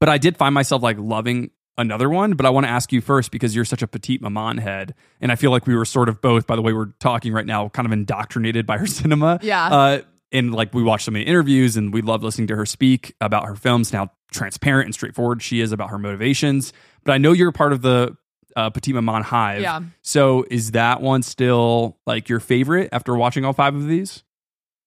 but 0.00 0.08
I 0.08 0.16
did 0.18 0.36
find 0.36 0.54
myself 0.54 0.82
like 0.82 0.96
loving 0.98 1.50
another 1.76 2.08
one. 2.08 2.34
But 2.34 2.46
I 2.46 2.50
want 2.50 2.66
to 2.66 2.70
ask 2.70 2.92
you 2.92 3.00
first 3.00 3.30
because 3.30 3.54
you're 3.54 3.64
such 3.64 3.82
a 3.82 3.86
petite 3.86 4.20
maman 4.22 4.58
head, 4.58 4.94
and 5.20 5.32
I 5.32 5.36
feel 5.36 5.50
like 5.50 5.66
we 5.66 5.74
were 5.74 5.84
sort 5.84 6.08
of 6.08 6.20
both. 6.20 6.46
By 6.46 6.56
the 6.56 6.62
way, 6.62 6.72
we're 6.72 6.92
talking 7.00 7.32
right 7.32 7.46
now, 7.46 7.68
kind 7.68 7.86
of 7.86 7.92
indoctrinated 7.92 8.66
by 8.66 8.78
her 8.78 8.86
cinema. 8.88 9.38
Yeah. 9.42 9.66
Uh, 9.66 10.02
and 10.32 10.52
like 10.52 10.74
we 10.74 10.82
watched 10.82 11.04
so 11.04 11.10
many 11.10 11.24
interviews, 11.24 11.76
and 11.76 11.92
we 11.92 12.02
love 12.02 12.22
listening 12.22 12.48
to 12.48 12.56
her 12.56 12.66
speak 12.66 13.14
about 13.20 13.46
her 13.46 13.54
films. 13.54 13.92
Now, 13.92 14.10
transparent 14.32 14.86
and 14.86 14.94
straightforward 14.94 15.42
she 15.42 15.60
is 15.60 15.72
about 15.72 15.90
her 15.90 15.98
motivations. 15.98 16.72
But 17.04 17.12
I 17.12 17.18
know 17.18 17.32
you're 17.32 17.52
part 17.52 17.72
of 17.72 17.82
the 17.82 18.16
uh, 18.56 18.70
Petite 18.70 18.94
Maman 18.94 19.22
Hive. 19.22 19.62
Yeah. 19.62 19.80
So 20.02 20.44
is 20.50 20.72
that 20.72 21.00
one 21.00 21.22
still 21.22 21.98
like 22.06 22.28
your 22.28 22.40
favorite 22.40 22.88
after 22.92 23.14
watching 23.16 23.44
all 23.44 23.52
five 23.52 23.74
of 23.74 23.86
these? 23.86 24.22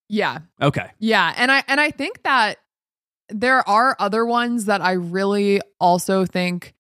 Yeah. 0.10 0.40
Okay. 0.62 0.92
Yeah, 1.00 1.34
and 1.36 1.52
I 1.52 1.64
and 1.68 1.80
I 1.80 1.92
think 1.92 2.24
that 2.24 2.58
there 3.30 3.68
are 3.68 3.96
other 4.00 4.26
ones 4.26 4.66
that 4.66 4.82
I 4.82 4.94
really 4.94 5.62
also 5.80 6.26
think 6.26 6.74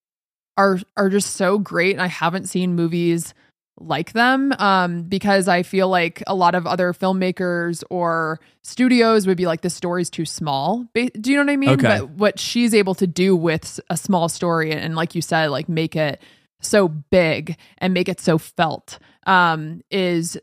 are 0.58 0.80
are 0.96 1.10
just 1.10 1.36
so 1.36 1.58
great 1.60 1.94
and 1.94 2.02
I 2.02 2.08
haven't 2.08 2.46
seen 2.46 2.76
movies 2.76 3.34
like 3.80 4.14
them 4.14 4.52
um 4.58 5.04
because 5.04 5.48
I 5.48 5.62
feel 5.62 5.88
like 5.88 6.24
a 6.26 6.34
lot 6.34 6.56
of 6.56 6.66
other 6.66 6.94
filmmakers 6.94 7.84
or 7.92 8.40
studios 8.64 9.28
would 9.28 9.38
be 9.38 9.46
like 9.46 9.62
the 9.62 9.70
story's 9.70 10.10
too 10.10 10.26
small. 10.26 10.86
Do 10.96 11.10
you 11.32 11.38
know 11.38 11.44
what 11.44 11.52
I 11.52 11.58
mean? 11.58 11.70
Okay. 11.70 12.00
But 12.00 12.10
what 12.10 12.40
she's 12.40 12.74
able 12.74 12.96
to 12.96 13.06
do 13.06 13.36
with 13.36 13.80
a 13.92 13.96
small 13.96 14.30
story 14.30 14.72
and 14.72 14.96
like 14.96 15.14
you 15.14 15.22
said 15.22 15.52
like 15.52 15.70
make 15.70 15.96
it 15.96 16.20
so 16.60 16.88
big 16.88 17.56
and 17.78 17.94
make 17.94 18.10
it 18.10 18.20
so 18.20 18.40
felt 18.40 18.98
um 19.28 19.82
is 19.92 20.40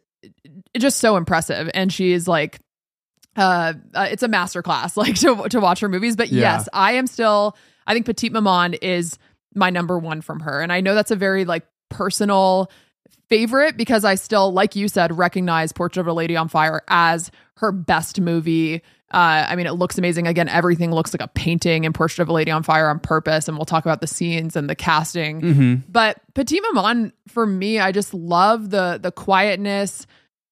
just 0.78 0.98
so 0.98 1.16
impressive 1.16 1.68
and 1.74 1.92
she's 1.92 2.28
like 2.28 2.60
uh, 3.36 3.72
uh 3.94 4.06
it's 4.10 4.22
a 4.22 4.28
masterclass 4.28 4.96
like 5.04 5.16
to 5.16 5.48
to 5.48 5.58
watch 5.58 5.80
her 5.80 5.88
movies 5.88 6.14
but 6.14 6.30
Yeah. 6.30 6.40
yes 6.58 6.68
i 6.72 6.92
am 6.92 7.08
still 7.08 7.56
i 7.86 7.92
think 7.94 8.06
petite 8.06 8.30
maman 8.32 8.74
is 8.74 9.18
my 9.54 9.70
number 9.70 9.98
one 9.98 10.20
from 10.20 10.40
her 10.40 10.60
and 10.60 10.72
i 10.72 10.80
know 10.80 10.94
that's 10.94 11.10
a 11.10 11.16
very 11.16 11.44
like 11.44 11.64
personal 11.88 12.70
favorite 13.28 13.76
because 13.76 14.04
i 14.04 14.14
still 14.14 14.52
like 14.52 14.76
you 14.76 14.88
said 14.88 15.16
recognize 15.16 15.72
portrait 15.72 16.00
of 16.00 16.06
a 16.06 16.12
lady 16.12 16.36
on 16.36 16.48
fire 16.48 16.82
as 16.88 17.30
her 17.56 17.72
best 17.72 18.20
movie 18.20 18.82
uh, 19.14 19.46
I 19.48 19.54
mean, 19.54 19.66
it 19.66 19.74
looks 19.74 19.96
amazing. 19.96 20.26
Again, 20.26 20.48
everything 20.48 20.90
looks 20.90 21.14
like 21.14 21.20
a 21.20 21.28
painting 21.28 21.84
in 21.84 21.92
Portrait 21.92 22.22
of 22.22 22.28
a 22.28 22.32
Lady 22.32 22.50
on 22.50 22.64
Fire 22.64 22.88
on 22.88 22.98
purpose. 22.98 23.46
And 23.46 23.56
we'll 23.56 23.64
talk 23.64 23.84
about 23.84 24.00
the 24.00 24.08
scenes 24.08 24.56
and 24.56 24.68
the 24.68 24.74
casting. 24.74 25.40
Mm-hmm. 25.40 25.74
But 25.88 26.20
Petite 26.34 26.62
Maman, 26.72 27.12
for 27.28 27.46
me, 27.46 27.78
I 27.78 27.92
just 27.92 28.12
love 28.12 28.70
the 28.70 28.98
the 29.00 29.12
quietness 29.12 30.08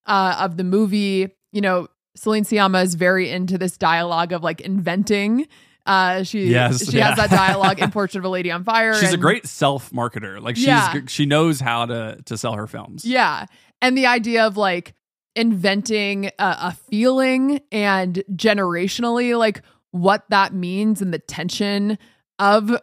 uh, 0.07 0.37
of 0.38 0.59
the 0.59 0.62
movie. 0.62 1.35
You 1.51 1.61
know, 1.61 1.88
Celine 2.15 2.45
Sciamma 2.45 2.85
is 2.85 2.95
very 2.95 3.31
into 3.31 3.59
this 3.59 3.77
dialogue 3.77 4.33
of 4.33 4.45
like 4.45 4.61
inventing. 4.61 5.49
Uh, 5.85 6.23
she 6.23 6.47
Yes, 6.47 6.88
she 6.90 6.99
yeah. 6.99 7.09
has 7.09 7.16
that 7.16 7.31
dialogue 7.31 7.81
in 7.81 7.90
Portrait 7.92 8.21
of 8.21 8.25
a 8.25 8.29
Lady 8.29 8.51
on 8.51 8.62
Fire. 8.64 8.95
She's 8.95 9.12
a 9.12 9.16
great 9.16 9.47
self 9.47 9.90
marketer. 9.90 10.40
Like 10.40 10.57
she's 10.57 10.66
Yeah. 10.66 11.01
she 11.09 11.27
knows 11.27 11.59
how 11.61 11.87
to 11.87 12.18
to 12.27 12.37
sell 12.38 12.53
her 12.55 12.66
films. 12.66 13.05
Yeah. 13.05 13.47
And 13.81 13.99
the 13.99 14.07
idea 14.07 14.47
of 14.47 14.57
like 14.57 14.95
inventing 15.35 16.27
a, 16.27 16.33
a 16.38 16.77
feeling 16.90 17.61
and 17.73 18.23
generationally 18.35 19.37
like 19.37 19.62
what 19.90 20.25
that 20.31 20.55
means 20.55 21.03
and 21.03 21.12
the 21.12 21.18
tension 21.18 21.99
of 22.38 22.77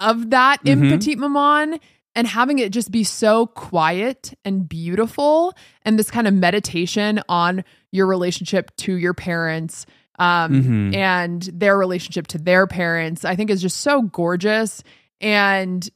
of 0.00 0.30
that 0.30 0.58
in 0.64 0.80
Mhm. 0.80 0.90
Petite 0.90 1.18
Maman 1.18 1.78
and 2.14 2.26
having 2.26 2.58
it 2.58 2.72
just 2.72 2.90
be 2.90 3.04
so 3.04 3.46
quiet 3.46 4.32
and 4.44 4.68
beautiful 4.68 5.52
and 5.82 5.98
this 5.98 6.10
kind 6.10 6.26
of 6.26 6.34
meditation 6.34 7.20
on 7.28 7.64
your 7.92 8.06
relationship 8.06 8.74
to 8.76 8.94
your 8.94 9.14
parents 9.14 9.84
um 10.18 10.62
Mhm. 10.92 10.94
and 10.96 11.42
their 11.52 11.76
relationship 11.78 12.26
to 12.28 12.38
their 12.38 12.66
parents 12.66 13.24
I 13.24 13.36
think 13.36 13.50
is 13.50 13.60
just 13.62 13.78
so 13.78 14.02
gorgeous 14.02 14.82
and 15.20 15.88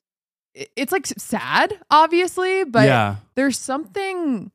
it's 0.54 0.92
like 0.92 1.06
sad 1.06 1.78
obviously 1.90 2.64
but 2.64 2.86
yeah. 2.86 3.16
there's 3.34 3.58
something 3.58 4.50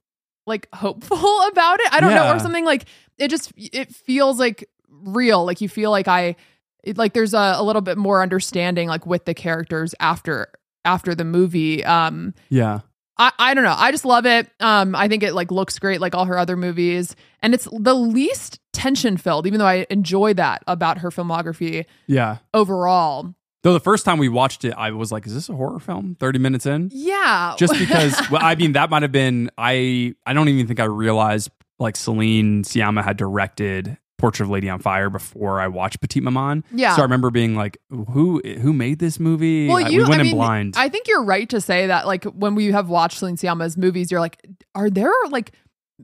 like 0.48 0.68
hopeful 0.74 1.18
about 1.48 1.80
it. 1.80 1.88
I 1.92 2.00
don't 2.02 2.14
know, 2.14 2.32
or 2.32 2.40
something 2.40 2.66
like 2.66 2.86
it 3.18 3.30
just 3.30 3.52
it 3.58 3.94
feels 3.96 4.40
like 4.40 4.70
real. 4.90 5.44
Like 5.46 5.60
you 5.62 5.68
feel 5.70 5.90
like 5.90 6.08
I 6.08 6.36
it, 6.84 6.98
like 7.00 7.14
there's 7.14 7.34
a, 7.34 7.56
a 7.58 7.64
little 7.64 7.82
bit 7.82 7.98
more 7.98 8.22
understanding 8.22 8.88
like 8.88 9.08
with 9.08 9.26
the 9.26 9.34
characters 9.34 9.96
after 10.00 10.50
after 10.84 11.16
the 11.16 11.26
movie. 11.26 11.84
Um 11.84 12.36
Yeah. 12.50 12.82
I, 13.18 13.32
I 13.40 13.54
don't 13.54 13.64
know. 13.64 13.76
I 13.78 13.92
just 13.92 14.06
love 14.06 14.26
it. 14.26 14.50
Um, 14.60 14.96
I 14.96 15.08
think 15.08 15.24
it 15.24 15.34
like 15.34 15.52
looks 15.52 15.80
great, 15.80 16.02
like 16.02 16.14
all 16.16 16.26
her 16.26 16.38
other 16.38 16.58
movies, 16.58 17.16
and 17.42 17.54
it's 17.54 17.68
the 17.72 17.94
least 17.94 18.60
tension 18.74 19.16
filled. 19.18 19.48
Even 19.48 19.60
though 19.60 19.66
I 19.66 19.86
enjoy 19.90 20.34
that 20.34 20.64
about 20.68 20.98
her 21.00 21.10
filmography 21.12 21.86
Yeah. 22.08 22.38
overall. 22.54 23.34
Though 23.64 23.74
the 23.74 23.80
first 23.80 24.06
time 24.06 24.20
we 24.20 24.30
watched 24.30 24.64
it, 24.66 24.74
I 24.78 24.92
was 24.92 25.12
like, 25.12 25.26
"Is 25.26 25.34
this 25.34 25.50
a 25.50 25.54
horror 25.56 25.80
film?" 25.80 26.16
Thirty 26.20 26.38
minutes 26.40 26.66
in, 26.68 26.90
Yeah, 26.94 27.56
just 27.58 27.74
because. 27.80 28.16
well, 28.30 28.42
I 28.44 28.54
mean, 28.56 28.74
that 28.74 28.90
might 28.92 29.02
have 29.02 29.12
been. 29.12 29.50
I 29.58 30.14
I 30.26 30.34
don't 30.34 30.50
even 30.50 30.68
think 30.68 30.80
I 30.80 30.84
realized 30.86 31.50
like 31.80 31.96
Celine 31.96 32.64
Sciamma 32.64 33.04
had 33.04 33.18
directed 33.18 33.98
Portrait 34.18 34.46
of 34.46 34.50
Lady 34.50 34.70
on 34.70 34.80
Fire 34.80 35.10
before 35.10 35.60
I 35.60 35.68
watched 35.68 36.00
Petite 36.00 36.24
Maman. 36.24 36.64
Yeah. 36.72 36.96
So 36.96 37.02
I 37.02 37.06
remember 37.06 37.32
being 37.32 37.56
like, 37.56 37.78
"Who 37.90 38.40
who 38.40 38.72
made 38.72 39.00
this 39.00 39.20
movie?" 39.20 39.68
Well, 39.68 39.86
I- 39.86 39.90
you, 39.90 40.04
we 40.04 40.10
went 40.10 40.16
I 40.16 40.20
in 40.22 40.28
mean, 40.28 40.36
blind. 40.36 40.74
I 40.78 40.88
think 40.90 41.08
you're 41.08 41.24
right 41.24 41.50
to 41.50 41.60
say 41.60 41.88
that. 41.88 42.08
Like 42.08 42.24
when 42.26 42.56
we 42.56 42.68
have 42.72 42.88
watched 42.90 43.20
Celine 43.20 43.36
Sciamma's 43.36 43.76
movies, 43.78 44.12
you're 44.12 44.22
like, 44.22 44.40
are 44.74 44.90
there 44.90 45.12
like, 45.30 45.52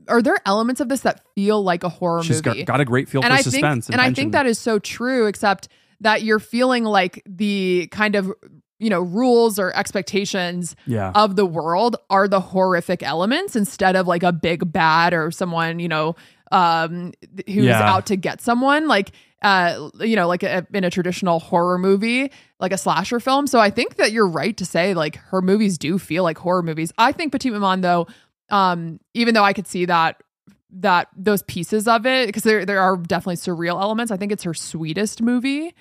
are 0.08 0.20
there 0.20 0.36
elements 0.44 0.80
of 0.82 0.88
this 0.90 1.00
that 1.00 1.22
feel 1.34 1.62
like 1.62 1.84
a 1.84 1.88
horror 1.88 2.22
She's 2.22 2.44
movie? 2.44 2.64
got, 2.64 2.74
got 2.74 2.80
a 2.80 2.84
great 2.84 3.08
feel 3.08 3.22
and 3.22 3.32
for 3.32 3.38
I 3.38 3.40
suspense. 3.42 3.86
think, 3.86 3.94
and 3.94 4.00
I 4.02 4.12
think 4.12 4.32
that 4.32 4.44
is 4.46 4.58
so 4.58 4.78
true. 4.78 5.26
Except 5.26 5.68
that 6.00 6.22
you're 6.22 6.38
feeling 6.40 6.84
like 6.84 7.22
the 7.26 7.88
kind 7.92 8.14
of 8.14 8.30
you 8.78 8.90
know 8.90 9.00
rules 9.00 9.58
or 9.58 9.72
expectations 9.76 10.74
yeah, 10.86 11.12
of 11.14 11.36
the 11.36 11.46
world 11.46 11.96
are 12.10 12.26
the 12.28 12.40
horrific 12.40 13.02
elements 13.02 13.54
instead 13.56 13.94
of 13.96 14.06
like 14.08 14.22
a 14.24 14.32
big 14.32 14.70
bad 14.72 15.14
or 15.14 15.30
someone 15.30 15.78
you 15.78 15.88
know 15.88 16.16
um 16.52 17.12
who's 17.46 17.64
Yeah. 17.64 17.82
out 17.82 18.06
to 18.06 18.16
get 18.16 18.40
someone 18.40 18.86
like 18.86 19.10
uh 19.42 19.88
you 20.00 20.14
know 20.14 20.28
like 20.28 20.42
a, 20.44 20.64
in 20.72 20.84
a 20.84 20.90
traditional 20.90 21.40
horror 21.40 21.78
movie 21.78 22.30
like 22.60 22.72
a 22.72 22.78
slasher 22.78 23.18
film 23.18 23.46
so 23.48 23.58
i 23.58 23.70
think 23.70 23.96
that 23.96 24.12
you're 24.12 24.28
right 24.28 24.56
to 24.58 24.64
say 24.64 24.94
like 24.94 25.16
her 25.16 25.42
movies 25.42 25.78
do 25.78 25.98
feel 25.98 26.22
like 26.22 26.38
horror 26.38 26.62
movies 26.62 26.92
i 26.98 27.10
think 27.10 27.32
petite 27.32 27.52
maman 27.52 27.80
though 27.80 28.06
um 28.50 29.00
even 29.14 29.34
though 29.34 29.42
i 29.42 29.52
could 29.52 29.66
see 29.66 29.86
that 29.86 30.22
that 30.74 31.08
those 31.16 31.42
pieces 31.42 31.88
of 31.88 32.06
it 32.06 32.26
because 32.28 32.42
there 32.44 32.64
there 32.64 32.80
are 32.80 32.96
definitely 32.96 33.36
surreal 33.36 33.80
elements 33.80 34.12
i 34.12 34.16
think 34.16 34.30
it's 34.30 34.44
her 34.44 34.54
sweetest 34.54 35.20
movie 35.22 35.74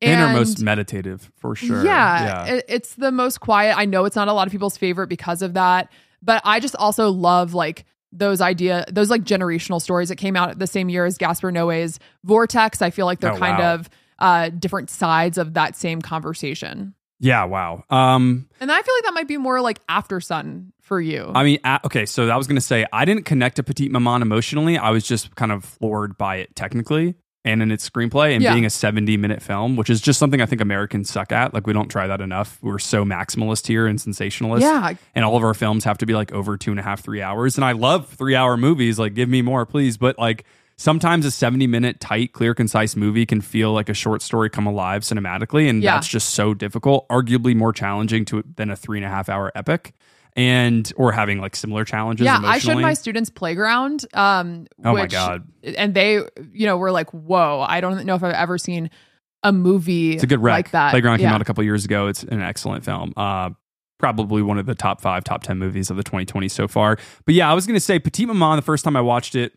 and, 0.00 0.20
her 0.20 0.32
most 0.36 0.60
meditative 0.60 1.30
for 1.36 1.54
sure. 1.54 1.84
yeah, 1.84 2.44
It, 2.46 2.64
it's 2.68 2.96
the 2.96 3.12
most 3.12 3.38
quiet. 3.38 3.78
I 3.78 3.84
know 3.84 4.04
it's 4.04 4.16
not 4.16 4.26
a 4.26 4.32
lot 4.32 4.48
of 4.48 4.50
people's 4.50 4.76
favorite 4.76 5.06
because 5.06 5.42
of 5.42 5.54
that, 5.54 5.92
but 6.20 6.42
I 6.44 6.58
just 6.58 6.74
also 6.74 7.08
love 7.10 7.54
like 7.54 7.84
those 8.12 8.40
idea, 8.40 8.84
those 8.92 9.08
like 9.10 9.22
generational 9.24 9.80
stories 9.80 10.08
that 10.10 10.16
came 10.16 10.36
out 10.36 10.58
the 10.58 10.66
same 10.66 10.88
year 10.88 11.04
as 11.06 11.16
Gaspar 11.18 11.50
Noé's 11.50 11.98
Vortex. 12.24 12.82
I 12.82 12.90
feel 12.90 13.06
like 13.06 13.20
they're 13.20 13.32
Oh, 13.32 13.38
kind 13.38 13.58
wow. 13.58 13.74
of 13.74 13.90
uh, 14.18 14.48
different 14.50 14.90
sides 14.90 15.38
of 15.38 15.54
that 15.54 15.74
same 15.76 16.00
conversation. 16.02 16.94
yeah. 17.20 17.44
Wow. 17.44 17.84
Um, 17.90 18.48
And 18.60 18.70
I 18.70 18.82
feel 18.82 18.94
like 18.96 19.04
that 19.04 19.14
might 19.14 19.28
be 19.28 19.36
more 19.36 19.60
like 19.60 19.84
Aftersun 19.86 20.72
for 20.80 21.00
you. 21.00 21.30
I 21.34 21.42
mean, 21.44 21.58
a- 21.64 21.80
okay, 21.86 22.04
so 22.06 22.28
I 22.28 22.36
was 22.36 22.46
going 22.46 22.56
to 22.56 22.60
say 22.60 22.84
I 22.92 23.04
didn't 23.04 23.24
connect 23.24 23.56
to 23.56 23.62
Petite 23.62 23.90
Maman 23.92 24.22
emotionally. 24.22 24.76
I 24.78 24.90
was 24.90 25.04
just 25.04 25.34
kind 25.36 25.52
of 25.52 25.64
floored 25.64 26.18
by 26.18 26.36
it 26.36 26.54
technically 26.54 27.14
and 27.44 27.60
in 27.62 27.72
its 27.72 27.88
screenplay 27.88 28.34
and 28.34 28.42
Yeah. 28.42 28.52
being 28.52 28.64
a 28.64 28.70
70 28.70 29.16
minute 29.16 29.42
film, 29.42 29.74
which 29.76 29.90
is 29.90 30.00
just 30.00 30.18
something 30.18 30.40
I 30.40 30.46
think 30.46 30.60
Americans 30.60 31.10
suck 31.10 31.32
at. 31.32 31.52
Like, 31.52 31.66
we 31.66 31.72
don't 31.72 31.88
try 31.88 32.06
that 32.06 32.20
enough. 32.20 32.58
We're 32.62 32.78
so 32.78 33.04
maximalist 33.04 33.66
here 33.66 33.86
and 33.86 34.00
sensationalist. 34.00 34.62
yeah, 34.62 34.92
And 35.14 35.24
all 35.24 35.36
of 35.36 35.42
our 35.42 35.54
films 35.54 35.84
have 35.84 35.98
to 35.98 36.06
be 36.06 36.14
like 36.14 36.32
over 36.32 36.56
two 36.56 36.70
and 36.70 36.78
a 36.78 36.82
half, 36.84 37.02
three 37.02 37.20
hours. 37.22 37.56
And 37.56 37.64
I 37.64 37.72
love 37.72 38.08
three 38.08 38.36
hour 38.36 38.56
movies. 38.56 38.98
Like, 38.98 39.14
give 39.14 39.28
me 39.28 39.42
more, 39.42 39.66
please. 39.66 39.96
But 39.96 40.18
like, 40.18 40.44
sometimes 40.76 41.26
a 41.26 41.30
70 41.30 41.66
minute, 41.66 42.00
tight, 42.00 42.32
clear, 42.32 42.54
concise 42.54 42.96
movie 42.96 43.26
can 43.26 43.40
feel 43.40 43.72
like 43.72 43.88
a 43.88 43.94
short 43.94 44.22
story 44.22 44.48
come 44.48 44.66
alive 44.66 45.02
cinematically. 45.02 45.68
And 45.68 45.82
Yeah. 45.82 45.94
that's 45.94 46.08
just 46.08 46.30
so 46.30 46.54
difficult, 46.54 47.08
arguably 47.08 47.54
more 47.56 47.72
challenging 47.72 48.24
to 48.26 48.42
than 48.56 48.70
a 48.70 48.76
three 48.76 48.98
and 48.98 49.04
a 49.04 49.08
half 49.10 49.28
hour 49.28 49.50
epic. 49.54 49.92
And 50.34 50.90
or 50.96 51.12
having 51.12 51.40
like 51.40 51.54
similar 51.56 51.84
challenges. 51.84 52.24
Yeah, 52.24 52.40
I 52.42 52.58
showed 52.58 52.80
my 52.80 52.94
students 52.94 53.30
playground. 53.30 54.04
Um, 54.14 54.66
Oh 54.84 54.92
my 54.94 55.02
which- 55.02 55.12
God. 55.12 55.46
And 55.62 55.94
they, 55.94 56.14
you 56.52 56.66
know, 56.66 56.76
were 56.76 56.90
like, 56.92 57.10
"Whoa!" 57.12 57.64
I 57.66 57.80
don't 57.80 58.04
know 58.04 58.14
if 58.14 58.22
I've 58.22 58.34
ever 58.34 58.58
seen 58.58 58.90
a 59.44 59.52
movie 59.52 60.14
It's 60.14 60.22
a 60.22 60.26
good 60.26 60.42
rec. 60.42 60.52
like 60.54 60.70
that. 60.70 60.90
Playground 60.92 61.18
came 61.18 61.24
Yeah. 61.28 61.34
out 61.34 61.42
a 61.42 61.44
couple 61.44 61.62
years 61.64 61.84
ago. 61.84 62.06
It's 62.08 62.22
an 62.22 62.40
excellent 62.40 62.84
film. 62.84 63.12
Uh, 63.16 63.50
probably 63.98 64.42
one 64.42 64.58
of 64.58 64.66
the 64.66 64.74
top 64.74 65.00
five, 65.00 65.22
top 65.24 65.42
10 65.42 65.58
movies 65.58 65.90
of 65.90 65.96
the 65.96 66.02
2020 66.02 66.48
so 66.48 66.66
far. 66.66 66.96
But 67.24 67.34
yeah, 67.34 67.50
I 67.50 67.54
was 67.54 67.66
going 67.66 67.74
to 67.76 67.80
say 67.80 67.98
Petite 68.00 68.26
Maman, 68.28 68.56
the 68.56 68.62
first 68.62 68.84
time 68.84 68.96
I 68.96 69.00
watched 69.00 69.34
it, 69.36 69.52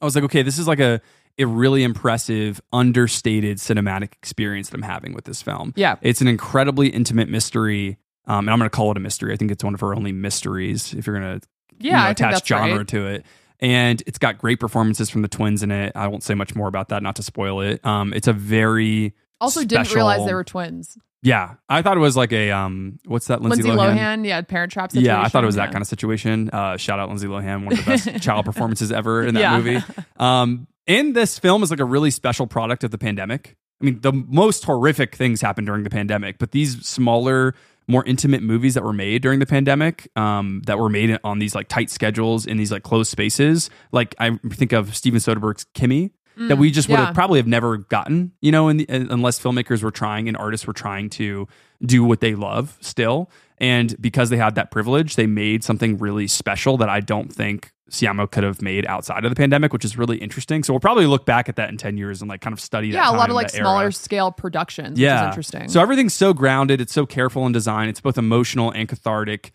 I 0.00 0.04
was 0.04 0.14
like, 0.14 0.24
okay, 0.24 0.42
this 0.42 0.58
is 0.58 0.68
like 0.68 0.78
a, 0.80 1.00
a 1.38 1.44
really 1.44 1.82
impressive, 1.82 2.60
understated 2.72 3.58
cinematic 3.58 4.12
experience 4.14 4.68
that 4.70 4.76
I'm 4.76 4.82
having 4.82 5.12
with 5.12 5.24
this 5.24 5.42
film. 5.42 5.72
Yeah. 5.76 5.96
It's 6.02 6.20
an 6.20 6.28
incredibly 6.28 6.88
intimate 6.88 7.28
mystery. 7.28 7.98
Um, 8.28 8.40
and 8.40 8.50
I'm 8.50 8.58
going 8.58 8.70
to 8.70 8.76
call 8.76 8.90
it 8.92 8.96
a 8.96 9.00
mystery. 9.00 9.32
I 9.32 9.36
think 9.36 9.50
it's 9.50 9.64
one 9.64 9.74
of 9.74 9.80
her 9.80 9.94
only 9.94 10.12
mysteries 10.12 10.94
if 10.94 11.06
you're 11.06 11.18
going 11.18 11.40
to 11.40 11.46
Yeah, 11.80 11.98
you 12.00 12.04
know, 12.04 12.10
attach 12.10 12.46
genre 12.46 12.76
right. 12.78 12.88
to 12.88 13.06
it. 13.06 13.26
And 13.60 14.00
it's 14.06 14.18
got 14.18 14.38
great 14.38 14.60
performances 14.60 15.10
from 15.10 15.22
the 15.22 15.28
twins 15.28 15.62
in 15.64 15.70
it. 15.72 15.92
I 15.96 16.06
won't 16.06 16.22
say 16.22 16.34
much 16.34 16.54
more 16.54 16.68
about 16.68 16.90
that, 16.90 17.02
not 17.02 17.16
to 17.16 17.22
spoil 17.24 17.60
it. 17.62 17.84
Um, 17.84 18.12
it's 18.12 18.28
a 18.28 18.32
very 18.32 19.14
Also, 19.40 19.64
didn't 19.64 19.92
realize 19.92 20.24
they 20.26 20.34
were 20.34 20.44
twins. 20.44 20.96
yeah, 21.22 21.54
I 21.68 21.82
thought 21.82 21.96
it 21.96 22.00
was 22.00 22.16
like 22.16 22.32
a 22.32 22.52
um, 22.52 23.00
what's 23.06 23.26
that? 23.26 23.42
Lindsay, 23.42 23.64
Lindsay 23.64 23.76
Lohan. 23.76 23.96
Lohan, 23.98 24.24
yeah, 24.26 24.40
Parent 24.42 24.70
Trap 24.70 24.92
situation. 24.92 25.06
Yeah, 25.06 25.20
I 25.20 25.28
thought 25.28 25.42
it 25.42 25.46
was 25.46 25.56
that 25.56 25.72
kind 25.72 25.82
of 25.82 25.88
situation. 25.88 26.50
Uh, 26.52 26.76
shout 26.76 27.00
out 27.00 27.08
Lindsay 27.08 27.26
Lohan, 27.26 27.64
one 27.64 27.72
of 27.72 27.84
the 27.84 27.90
best 27.90 28.20
child 28.22 28.44
performances 28.44 28.92
ever 28.92 29.24
in 29.26 29.34
that 29.34 29.40
Yeah. 29.40 29.58
movie. 29.58 29.84
Um, 30.18 30.68
and 30.86 31.16
this 31.16 31.36
film 31.38 31.64
is 31.64 31.70
like 31.72 31.80
a 31.80 31.84
really 31.84 32.12
special 32.12 32.46
product 32.46 32.84
of 32.84 32.92
the 32.92 32.98
pandemic. 32.98 33.56
I 33.82 33.84
mean, 33.86 34.00
the 34.02 34.12
most 34.12 34.64
horrific 34.64 35.16
things 35.16 35.40
happened 35.40 35.66
during 35.66 35.82
the 35.82 35.90
pandemic, 35.90 36.38
but 36.38 36.52
these 36.52 36.86
smaller, 36.86 37.54
more 37.88 38.04
intimate 38.04 38.42
movies 38.42 38.74
that 38.74 38.84
were 38.84 38.92
made 38.92 39.22
during 39.22 39.40
the 39.40 39.46
pandemic, 39.46 40.08
um, 40.14 40.62
that 40.66 40.78
were 40.78 40.90
made 40.90 41.18
on 41.24 41.38
these 41.38 41.54
like 41.54 41.68
tight 41.68 41.90
schedules 41.90 42.46
in 42.46 42.56
these 42.58 42.70
like 42.70 42.82
closed 42.82 43.10
spaces, 43.10 43.70
like 43.90 44.14
I 44.20 44.38
think 44.52 44.72
of 44.72 44.94
Steven 44.94 45.18
Soderbergh's 45.18 45.64
Kimi, 45.74 46.12
that 46.36 46.56
we 46.56 46.70
just 46.70 46.88
would 46.88 46.94
Mm, 46.94 46.98
yeah. 47.00 47.06
have 47.06 47.14
probably 47.16 47.40
have 47.40 47.48
never 47.48 47.78
gotten, 47.78 48.30
you 48.40 48.52
know, 48.52 48.68
in 48.68 48.76
the, 48.76 48.86
unless 48.88 49.40
filmmakers 49.40 49.82
were 49.82 49.90
trying 49.90 50.28
and 50.28 50.36
artists 50.36 50.68
were 50.68 50.72
trying 50.72 51.10
to 51.10 51.48
do 51.84 52.04
what 52.04 52.20
they 52.20 52.36
love 52.36 52.78
still. 52.80 53.28
And 53.58 54.00
because 54.00 54.30
they 54.30 54.36
had 54.36 54.54
that 54.54 54.70
privilege, 54.70 55.16
they 55.16 55.26
made 55.26 55.64
something 55.64 55.98
really 55.98 56.28
special 56.28 56.76
that 56.76 56.88
I 56.88 57.00
don't 57.00 57.32
think 57.32 57.72
Sciamma 57.90 58.30
could 58.30 58.44
have 58.44 58.60
made 58.60 58.86
outside 58.86 59.24
of 59.24 59.30
the 59.30 59.36
pandemic, 59.36 59.72
which 59.72 59.84
is 59.84 59.96
really 59.96 60.18
interesting. 60.18 60.62
So 60.62 60.72
we'll 60.72 60.80
probably 60.80 61.06
look 61.06 61.24
back 61.24 61.48
at 61.48 61.56
that 61.56 61.70
in 61.70 61.76
10 61.76 61.96
years 61.96 62.20
and 62.20 62.28
like 62.28 62.40
kind 62.40 62.52
of 62.52 62.60
study 62.60 62.90
that. 62.90 62.96
yeah, 62.96 63.10
a 63.10 63.16
lot 63.16 63.30
of 63.30 63.36
like 63.36 63.52
that 63.52 63.58
era. 63.58 63.64
smaller 63.64 63.90
scale 63.90 64.30
productions, 64.30 64.98
which 64.98 65.08
is 65.08 65.22
interesting. 65.22 65.68
So 65.68 65.80
everything's 65.80 66.14
so 66.14 66.32
grounded. 66.32 66.80
It's 66.80 66.92
so 66.92 67.06
careful 67.06 67.46
in 67.46 67.52
design. 67.52 67.88
It's 67.88 68.00
both 68.00 68.18
emotional 68.18 68.70
and 68.70 68.88
cathartic. 68.88 69.52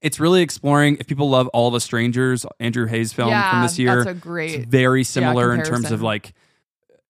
It's 0.00 0.18
really 0.18 0.42
exploring. 0.42 0.96
If 0.98 1.06
people 1.06 1.30
love 1.30 1.48
All 1.48 1.70
the 1.70 1.80
Strangers, 1.80 2.44
Andrew 2.58 2.86
Haigh's 2.86 3.12
film 3.12 3.30
yeah, 3.30 3.50
from 3.50 3.62
this 3.62 3.78
year, 3.78 4.04
that's 4.04 4.16
a 4.16 4.20
great. 4.20 4.54
it's 4.54 4.66
very 4.66 5.04
similar 5.04 5.54
in 5.54 5.62
terms 5.62 5.90
of 5.90 6.02
like 6.02 6.32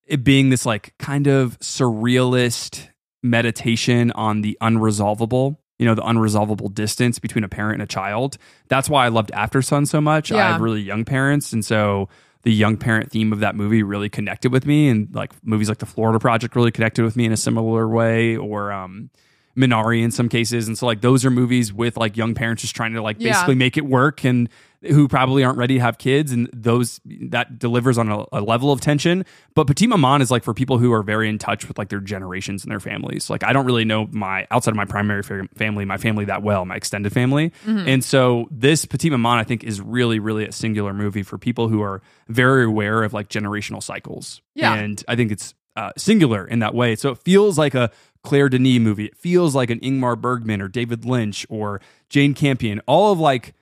it 0.06 0.24
being 0.24 0.50
this 0.50 0.66
like 0.66 0.94
kind 0.98 1.26
of 1.26 1.58
surrealist 1.60 2.88
meditation 3.22 4.10
on 4.12 4.42
the 4.42 4.58
unresolvable 4.60 5.56
you 5.82 5.88
know 5.88 5.94
the 5.96 6.02
unresolvable 6.02 6.72
distance 6.72 7.18
between 7.18 7.42
a 7.42 7.48
parent 7.48 7.74
and 7.74 7.82
a 7.82 7.86
child 7.86 8.38
that's 8.68 8.88
why 8.88 9.04
i 9.04 9.08
loved 9.08 9.30
aftersun 9.34 9.86
so 9.86 10.00
much 10.00 10.30
i 10.30 10.36
Yeah. 10.36 10.52
have 10.52 10.60
really 10.60 10.80
young 10.80 11.04
parents 11.04 11.52
and 11.52 11.64
so 11.64 12.08
the 12.44 12.52
young 12.52 12.76
parent 12.76 13.10
theme 13.10 13.32
of 13.32 13.40
that 13.40 13.54
movie 13.56 13.82
really 13.82 14.08
connected 14.08 14.52
with 14.52 14.64
me 14.66 14.88
and 14.88 15.08
like 15.12 15.32
movies 15.44 15.68
like 15.68 15.78
the 15.78 15.86
florida 15.86 16.20
project 16.20 16.54
really 16.54 16.70
connected 16.70 17.04
with 17.04 17.16
me 17.16 17.24
in 17.24 17.32
a 17.32 17.36
similar 17.36 17.88
way 17.88 18.36
or 18.36 18.70
um 18.70 19.10
minari 19.56 20.02
in 20.02 20.10
some 20.10 20.28
cases 20.28 20.66
and 20.68 20.78
so 20.78 20.86
like 20.86 21.00
those 21.02 21.24
are 21.24 21.30
movies 21.30 21.72
with 21.72 21.96
like 21.96 22.16
young 22.16 22.34
parents 22.34 22.62
just 22.62 22.74
trying 22.76 22.94
to 22.94 23.02
like 23.02 23.16
Yeah. 23.18 23.32
basically 23.32 23.54
make 23.56 23.76
it 23.76 23.84
work 23.84 24.24
and 24.24 24.48
who 24.88 25.08
probably 25.08 25.44
aren't 25.44 25.58
ready 25.58 25.74
to 25.74 25.80
have 25.80 25.98
kids 25.98 26.32
and 26.32 26.48
those 26.52 27.00
that 27.04 27.58
delivers 27.58 27.98
on 27.98 28.10
a, 28.10 28.24
a 28.32 28.40
level 28.40 28.72
of 28.72 28.80
tension. 28.80 29.24
But 29.54 29.66
petite 29.66 29.88
maman 29.88 30.22
is 30.22 30.30
like 30.30 30.44
for 30.44 30.54
people 30.54 30.78
who 30.78 30.92
are 30.92 31.02
very 31.02 31.28
in 31.28 31.38
touch 31.38 31.68
with 31.68 31.78
like 31.78 31.88
their 31.88 32.00
generations 32.00 32.64
and 32.64 32.70
their 32.70 32.80
families. 32.80 33.30
Like 33.30 33.44
i 33.44 33.52
don't 33.52 33.66
really 33.66 33.84
know 33.84 34.08
my 34.10 34.46
outside 34.50 34.70
of 34.72 34.76
my 34.76 34.84
primary 34.84 35.22
family 35.22 35.84
my 35.84 35.96
family 35.96 36.24
that 36.26 36.42
well 36.42 36.64
my 36.64 36.76
extended 36.76 37.12
family. 37.12 37.50
Mm-hmm. 37.64 37.88
and 37.88 38.04
so 38.04 38.48
this 38.50 38.84
petite 38.84 39.12
maman 39.12 39.38
i 39.38 39.44
think 39.44 39.64
is 39.64 39.80
really 39.80 40.18
really 40.18 40.46
a 40.46 40.52
singular 40.52 40.92
movie 40.92 41.22
for 41.22 41.38
people 41.38 41.68
who 41.68 41.82
are 41.82 42.02
very 42.28 42.64
aware 42.64 43.02
of 43.02 43.12
like 43.12 43.28
generational 43.28 43.82
cycles. 43.82 44.42
Yeah. 44.54 44.74
and 44.74 45.02
i 45.08 45.16
think 45.16 45.32
it's 45.32 45.54
uh, 45.74 45.90
singular 45.96 46.46
in 46.46 46.58
that 46.58 46.74
way. 46.74 46.94
So 46.94 47.12
it 47.12 47.18
feels 47.24 47.56
like 47.56 47.74
a 47.74 47.90
claire 48.22 48.50
denis 48.50 48.78
movie. 48.78 49.06
It 49.06 49.16
feels 49.16 49.54
like 49.54 49.70
an 49.70 49.80
ingmar 49.80 50.20
bergman 50.20 50.60
or 50.60 50.68
david 50.68 51.04
lynch 51.06 51.46
or 51.48 51.80
jane 52.10 52.34
campion 52.34 52.80
all 52.86 53.12
of 53.12 53.18
like 53.18 53.54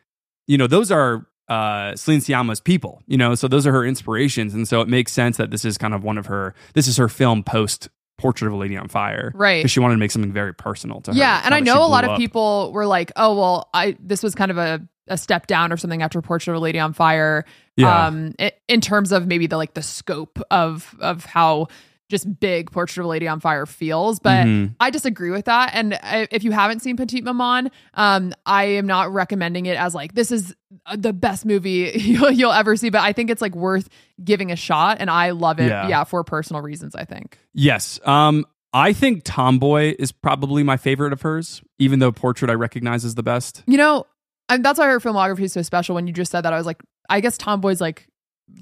you 0.51 0.59
know, 0.59 0.67
those 0.67 0.91
are 0.91 1.27
uh, 1.49 1.95
Celine 1.95 2.19
Sciamma's 2.19 2.61
people, 2.61 3.03
you 3.07 3.17
know, 3.17 3.37
so 3.37 3.47
those 3.47 3.69
are 3.69 3.73
her 3.73 3.85
inspirations. 3.85 4.53
And 4.53 4.67
so 4.67 4.81
it 4.81 4.89
makes 4.89 5.13
sense 5.13 5.37
that 5.37 5.53
this 5.53 5.65
is 5.65 5.79
kind 5.79 5.95
of 5.95 6.03
one 6.03 6.19
of 6.19 6.27
her, 6.27 6.57
this 6.75 6.89
is 6.89 6.97
her 6.97 7.09
film 7.09 7.45
post 7.45 7.89
Portrait 8.19 8.49
of 8.49 8.55
a 8.55 8.57
Lady 8.57 8.77
on 8.77 8.89
Fire. 8.89 9.31
Right. 9.35 9.61
Because 9.61 9.71
she 9.71 9.79
wanted 9.79 9.95
to 9.95 9.99
make 9.99 10.11
something 10.11 10.33
very 10.33 10.53
personal 10.53 11.01
to 11.03 11.13
her. 11.13 11.17
Yeah, 11.17 11.41
and 11.45 11.55
I 11.55 11.61
know 11.61 11.85
a 11.85 11.87
lot 11.87 12.03
of 12.03 12.11
up. 12.11 12.19
people 12.19 12.71
were 12.73 12.85
like, 12.85 13.13
"Oh, 13.17 13.35
well, 13.35 13.71
I 13.73 13.97
this 13.99 14.23
was 14.23 14.35
kind 14.35 14.51
of 14.51 14.59
a, 14.59 14.87
a 15.09 15.17
step 15.17 15.47
down 15.47 15.73
or 15.73 15.79
something 15.79 16.03
after 16.03 16.21
Portrait 16.21 16.53
of 16.53 16.59
a 16.59 16.61
Lady 16.63 16.79
on 16.79 16.93
Fire." 16.93 17.47
Yeah. 17.77 18.07
Um, 18.07 18.35
in 18.69 18.83
terms 18.83 19.11
of 19.13 19.27
maybe 19.27 19.47
the 19.47 19.57
like 19.57 19.73
the 19.73 19.83
scope 19.83 20.39
of 20.51 20.95
of 21.01 21.25
how 21.25 21.69
just 22.11 22.41
big 22.41 22.71
Portrait 22.71 23.01
of 23.01 23.07
a 23.07 23.09
Lady 23.09 23.27
on 23.27 23.41
Fire 23.41 23.65
feels, 23.65 24.19
but 24.21 24.45
Mhm. 24.47 24.75
I 24.81 24.91
disagree 24.91 25.31
with 25.31 25.47
that. 25.47 25.71
And 25.75 25.95
I, 25.95 26.29
if 26.31 26.45
you 26.45 26.51
haven't 26.51 26.81
seen 26.81 26.97
Petite 26.97 27.25
Maman, 27.25 27.71
um, 27.95 28.35
I 28.45 28.65
am 28.65 28.87
not 28.87 29.13
recommending 29.13 29.65
it 29.67 29.79
as 29.79 29.95
like 29.95 30.13
this 30.15 30.31
is 30.31 30.55
uh, 30.87 30.97
the 30.99 31.13
best 31.13 31.47
movie 31.47 31.93
you'll, 31.95 32.31
you'll 32.31 32.53
ever 32.53 32.77
see. 32.77 32.91
But 32.91 33.01
I 33.03 33.13
think 33.13 33.31
it's 33.31 33.41
like 33.41 33.55
worth 33.55 33.89
giving 34.23 34.51
a 34.53 34.57
shot, 34.57 34.99
and 35.01 35.09
I 35.09 35.31
love 35.31 35.59
it. 35.61 35.69
Yeah. 35.69 35.89
Yeah, 35.89 36.05
for 36.05 36.23
personal 36.25 36.61
reasons. 36.61 36.95
I 36.95 37.05
think. 37.05 37.39
Yes. 37.55 37.99
Um, 38.05 38.45
I 38.73 38.93
think 38.93 39.23
Tomboy 39.25 39.95
is 39.99 40.13
probably 40.13 40.63
my 40.63 40.77
favorite 40.77 41.13
of 41.13 41.23
hers, 41.23 41.63
even 41.79 41.99
though 41.99 42.13
Portrait 42.13 42.51
I 42.51 42.55
recognize 42.55 43.05
as 43.05 43.15
the 43.15 43.23
best. 43.23 43.63
You 43.67 43.79
know, 43.79 44.05
and 44.49 44.65
that's 44.65 44.79
why 44.79 44.87
her 44.89 45.01
filmography 45.01 45.41
is 45.43 45.53
so 45.53 45.63
special. 45.63 45.95
When 45.95 46.07
you 46.07 46.13
just 46.13 46.31
said 46.31 46.43
that, 46.43 46.53
I 46.53 46.57
was 46.57 46.67
like, 46.67 46.81
I 47.09 47.21
guess 47.21 47.37
Tomboy's 47.39 47.81
like 47.81 48.07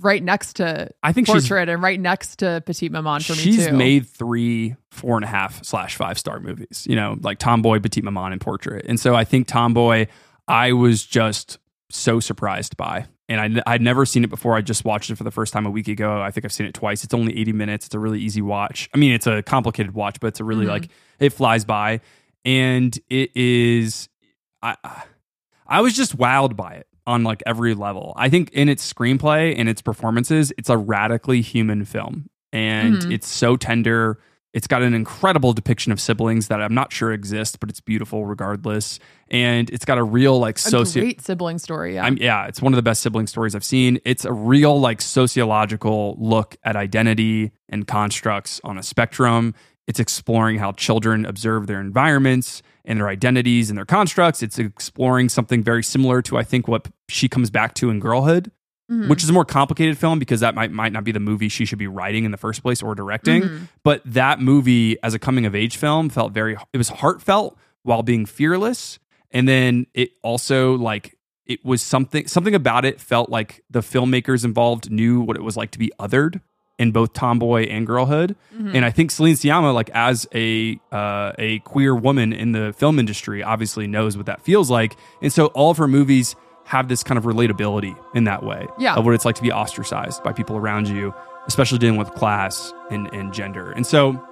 right 0.00 0.22
next 0.22 0.54
to 0.56 0.88
I 1.02 1.12
think 1.12 1.26
she's 1.26 1.34
Portrait 1.48 1.68
and 1.68 1.82
right 1.82 1.98
next 2.00 2.36
to 2.40 2.62
Petite 2.64 2.92
Maman 2.92 3.20
for 3.20 3.32
me 3.32 3.38
she's 3.38 3.66
too. 3.66 3.72
made 3.72 4.06
three 4.06 4.76
four 4.90 5.16
and 5.16 5.24
a 5.24 5.28
half 5.28 5.64
slash 5.64 5.96
five 5.96 6.18
star 6.18 6.40
movies 6.40 6.86
you 6.88 6.96
know 6.96 7.16
like 7.20 7.38
tomboy 7.38 7.80
petite 7.80 8.04
maman 8.04 8.32
and 8.32 8.40
portrait. 8.40 8.84
And 8.88 8.98
so 8.98 9.14
i 9.14 9.24
think 9.24 9.46
tomboy 9.48 10.06
i 10.46 10.72
was 10.72 11.04
just 11.04 11.58
so 11.90 12.20
surprised 12.20 12.76
by. 12.76 13.06
And 13.30 13.58
I, 13.58 13.72
i'd 13.74 13.82
never 13.82 14.04
seen 14.06 14.24
it 14.24 14.30
before. 14.30 14.56
I 14.56 14.60
just 14.62 14.84
watched 14.84 15.10
it 15.10 15.16
for 15.16 15.24
the 15.24 15.30
first 15.30 15.52
time 15.52 15.66
a 15.66 15.70
week 15.70 15.88
ago. 15.88 16.20
I 16.20 16.30
think 16.30 16.44
i've 16.44 16.52
seen 16.52 16.66
it 16.66 16.74
twice. 16.74 17.04
It's 17.04 17.14
only 17.14 17.38
80 17.38 17.52
minutes. 17.52 17.86
It's 17.86 17.94
a 17.94 17.98
really 17.98 18.20
easy 18.20 18.42
watch. 18.42 18.88
I 18.94 18.98
mean 18.98 19.12
it's 19.12 19.26
a 19.26 19.42
complicated 19.42 19.94
watch 19.94 20.18
but 20.20 20.28
it's 20.28 20.40
a 20.40 20.44
really 20.44 20.66
Mhm. 20.66 20.70
like 20.70 20.88
it 21.20 21.30
flies 21.30 21.64
by. 21.64 22.00
And 22.44 22.98
it 23.08 23.30
is 23.36 24.08
i 24.62 24.76
i 25.66 25.80
was 25.80 25.94
just 25.96 26.16
wowed 26.18 26.56
by 26.56 26.72
it 26.74 26.87
on 27.08 27.24
like 27.24 27.42
every 27.46 27.74
level 27.74 28.12
i 28.16 28.28
think 28.28 28.50
in 28.52 28.68
its 28.68 28.92
screenplay 28.92 29.54
and 29.58 29.68
its 29.68 29.80
performances 29.82 30.52
it's 30.58 30.68
a 30.70 30.76
radically 30.76 31.40
human 31.40 31.84
film 31.84 32.28
and 32.52 32.96
Mhm. 33.02 33.12
it's 33.14 33.26
so 33.28 33.56
tender 33.56 34.18
it's 34.54 34.66
got 34.66 34.82
an 34.82 34.94
incredible 34.94 35.52
depiction 35.52 35.92
of 35.92 36.00
siblings 36.00 36.48
that 36.48 36.60
i'm 36.62 36.74
not 36.74 36.92
sure 36.92 37.12
exist 37.12 37.60
but 37.60 37.68
it's 37.70 37.80
beautiful 37.80 38.24
regardless 38.26 38.98
and 39.30 39.68
it's 39.70 39.84
got 39.84 39.98
a 39.98 40.02
real 40.02 40.38
like 40.38 40.56
a 40.56 40.60
socio 40.60 41.02
great 41.02 41.20
sibling 41.20 41.58
story. 41.58 41.94
Yeah. 41.94 42.04
I'm, 42.06 42.16
yeah, 42.16 42.46
it's 42.46 42.62
one 42.62 42.72
of 42.72 42.76
the 42.76 42.82
best 42.90 43.02
sibling 43.02 43.26
stories 43.26 43.54
I've 43.54 43.62
seen. 43.64 44.00
It's 44.06 44.24
a 44.24 44.32
real 44.32 44.80
like 44.80 45.02
sociological 45.02 46.16
look 46.18 46.56
at 46.64 46.76
identity 46.76 47.52
and 47.68 47.86
constructs 47.86 48.58
on 48.64 48.78
a 48.78 48.82
spectrum. 48.82 49.54
It's 49.88 49.98
exploring 49.98 50.58
how 50.58 50.72
children 50.72 51.24
observe 51.26 51.66
their 51.66 51.80
environments 51.80 52.62
and 52.84 53.00
their 53.00 53.08
identities 53.08 53.70
and 53.70 53.76
their 53.78 53.84
constructs. 53.86 54.42
It's 54.42 54.58
exploring 54.58 55.28
something 55.30 55.62
very 55.62 55.82
similar 55.82 56.22
to 56.22 56.36
I 56.38 56.44
think 56.44 56.68
what 56.68 56.86
she 57.08 57.28
comes 57.28 57.50
back 57.50 57.74
to 57.76 57.90
in 57.90 57.98
Girlhood, 57.98 58.52
Mhm. 58.90 59.08
which 59.08 59.22
is 59.24 59.30
a 59.30 59.32
more 59.32 59.44
complicated 59.46 59.98
film 59.98 60.18
because 60.18 60.40
that 60.40 60.54
might 60.54 60.70
might 60.70 60.92
not 60.92 61.04
be 61.04 61.12
the 61.12 61.20
movie 61.20 61.48
she 61.48 61.64
should 61.64 61.78
be 61.78 61.86
writing 61.86 62.24
in 62.24 62.30
the 62.30 62.36
first 62.36 62.62
place 62.62 62.82
or 62.82 62.94
directing. 62.94 63.42
Mhm. 63.42 63.60
But 63.82 64.02
that 64.04 64.40
movie 64.40 64.96
as 65.02 65.14
a 65.14 65.18
coming 65.18 65.44
of 65.46 65.54
age 65.54 65.76
film 65.76 66.08
felt 66.10 66.32
very 66.32 66.56
it 66.72 66.78
was 66.78 66.90
heartfelt 66.90 67.58
while 67.82 68.02
being 68.02 68.26
fearless. 68.26 68.98
And 69.30 69.48
then 69.48 69.86
it 69.94 70.10
also 70.22 70.76
like 70.76 71.14
it 71.46 71.64
was 71.64 71.80
something 71.82 72.26
something 72.26 72.54
about 72.54 72.84
it 72.84 73.00
felt 73.00 73.30
like 73.30 73.62
the 73.70 73.80
filmmakers 73.80 74.44
involved 74.44 74.90
knew 74.90 75.20
what 75.20 75.36
it 75.36 75.42
was 75.42 75.56
like 75.56 75.70
to 75.70 75.78
be 75.78 75.90
othered 75.98 76.40
in 76.78 76.92
both 76.92 77.12
Tomboy 77.12 77.64
and 77.66 77.86
Girlhood. 77.86 78.36
Mhm. 78.56 78.74
And 78.74 78.84
I 78.84 78.90
think 78.90 79.10
Celine 79.10 79.34
Sciamma, 79.34 79.74
like 79.74 79.90
as 79.90 80.26
a 80.34 80.78
uh, 80.92 81.32
a 81.38 81.58
queer 81.60 81.94
woman 81.94 82.32
in 82.32 82.52
the 82.52 82.72
film 82.76 82.98
industry, 82.98 83.42
obviously 83.42 83.86
knows 83.86 84.16
what 84.16 84.26
that 84.26 84.40
feels 84.42 84.70
like. 84.70 84.96
And 85.22 85.32
so 85.32 85.46
all 85.46 85.70
of 85.70 85.76
her 85.78 85.88
movies 85.88 86.36
have 86.64 86.88
this 86.88 87.02
kind 87.02 87.16
of 87.18 87.24
relatability 87.24 87.96
in 88.14 88.24
that 88.24 88.42
way 88.44 88.66
Yeah. 88.78 88.94
of 88.94 89.04
what 89.06 89.14
it's 89.14 89.24
like 89.24 89.36
to 89.36 89.42
be 89.42 89.50
ostracized 89.50 90.22
by 90.22 90.32
people 90.32 90.56
around 90.56 90.86
you, 90.86 91.14
especially 91.46 91.78
dealing 91.78 91.98
with 91.98 92.10
class 92.12 92.72
and, 92.90 93.08
and 93.14 93.32
gender. 93.32 93.70
And 93.72 93.86
so 93.86 94.22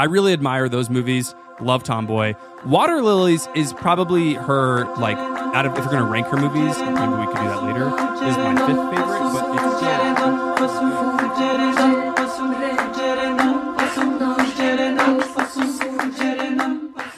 I 0.00 0.04
really 0.04 0.32
admire 0.32 0.66
those 0.70 0.88
movies. 0.88 1.34
Love 1.60 1.82
Tomboy. 1.82 2.34
Water 2.64 3.02
Lilies 3.02 3.50
is 3.54 3.74
probably 3.74 4.32
her 4.32 4.86
like 4.96 5.18
out 5.18 5.66
of 5.66 5.72
if 5.72 5.84
you're 5.84 5.92
gonna 5.92 6.10
rank 6.10 6.26
her 6.28 6.38
movies, 6.38 6.78
maybe 6.78 7.12
we 7.20 7.26
could 7.26 7.36
do 7.36 7.44
that 7.44 7.62
later. 7.62 7.84
Is 8.24 8.36
my 8.38 8.56
fifth 8.56 8.96
favorite, 8.96 9.20
but 9.34 9.54
it's 9.56 9.80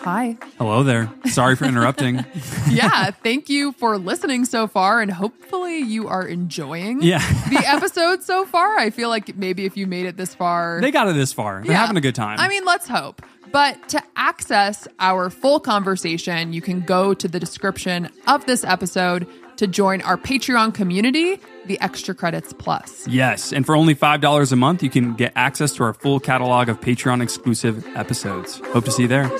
Hi. 0.03 0.37
Hello 0.59 0.83
there. 0.83 1.09
Sorry 1.27 1.55
for 1.55 1.65
interrupting. 1.65 2.25
yeah, 2.71 3.11
thank 3.12 3.49
you 3.49 3.71
for 3.73 3.99
listening 3.99 4.45
so 4.45 4.67
far, 4.67 5.01
and 5.01 5.11
hopefully 5.12 5.79
you 5.79 6.09
are 6.09 6.27
enjoying 6.27 7.03
Yeah. 7.03 7.19
the 7.51 7.62
episode 7.65 8.23
so 8.25 8.45
far. 8.45 8.79
I 8.79 8.91
feel 8.91 9.09
like 9.09 9.37
maybe 9.37 9.65
if 9.65 9.77
you 9.77 9.87
made 9.87 10.07
it 10.07 10.17
this 10.17 10.35
far, 10.35 10.81
they 10.81 10.91
got 10.91 11.09
it 11.09 11.15
this 11.15 11.33
far. 11.33 11.62
They're 11.62 11.73
Yeah. 11.73 11.79
having 11.79 11.97
a 11.97 12.01
good 12.01 12.17
time. 12.17 12.41
I 12.41 12.49
mean, 12.49 12.65
let's 12.65 12.88
hope. 12.88 13.23
But 13.53 13.88
to 13.91 14.03
access 14.17 14.88
our 14.99 15.31
full 15.31 15.61
conversation, 15.61 16.53
you 16.53 16.62
can 16.62 16.81
go 16.81 17.15
to 17.15 17.29
the 17.29 17.38
description 17.38 18.09
of 18.27 18.45
this 18.47 18.65
episode 18.65 19.27
to 19.59 19.67
join 19.69 20.01
our 20.03 20.17
Patreon 20.17 20.75
community, 20.75 21.38
the 21.67 21.79
Extra 21.81 22.15
Credits 22.15 22.53
Plus. 22.55 23.07
Yes, 23.07 23.53
and 23.53 23.65
for 23.65 23.77
only 23.77 23.95
$5 23.95 24.51
a 24.51 24.57
month, 24.57 24.83
you 24.83 24.91
can 24.91 25.12
get 25.15 25.33
access 25.37 25.73
to 25.75 25.85
our 25.85 25.93
full 25.95 26.19
catalog 26.19 26.69
of 26.69 26.81
Patreon 26.81 27.23
exclusive 27.23 27.87
episodes. 27.95 28.61
Hope 28.73 28.85
to 28.87 28.91
see 28.91 29.03
you 29.03 29.09
there. 29.09 29.31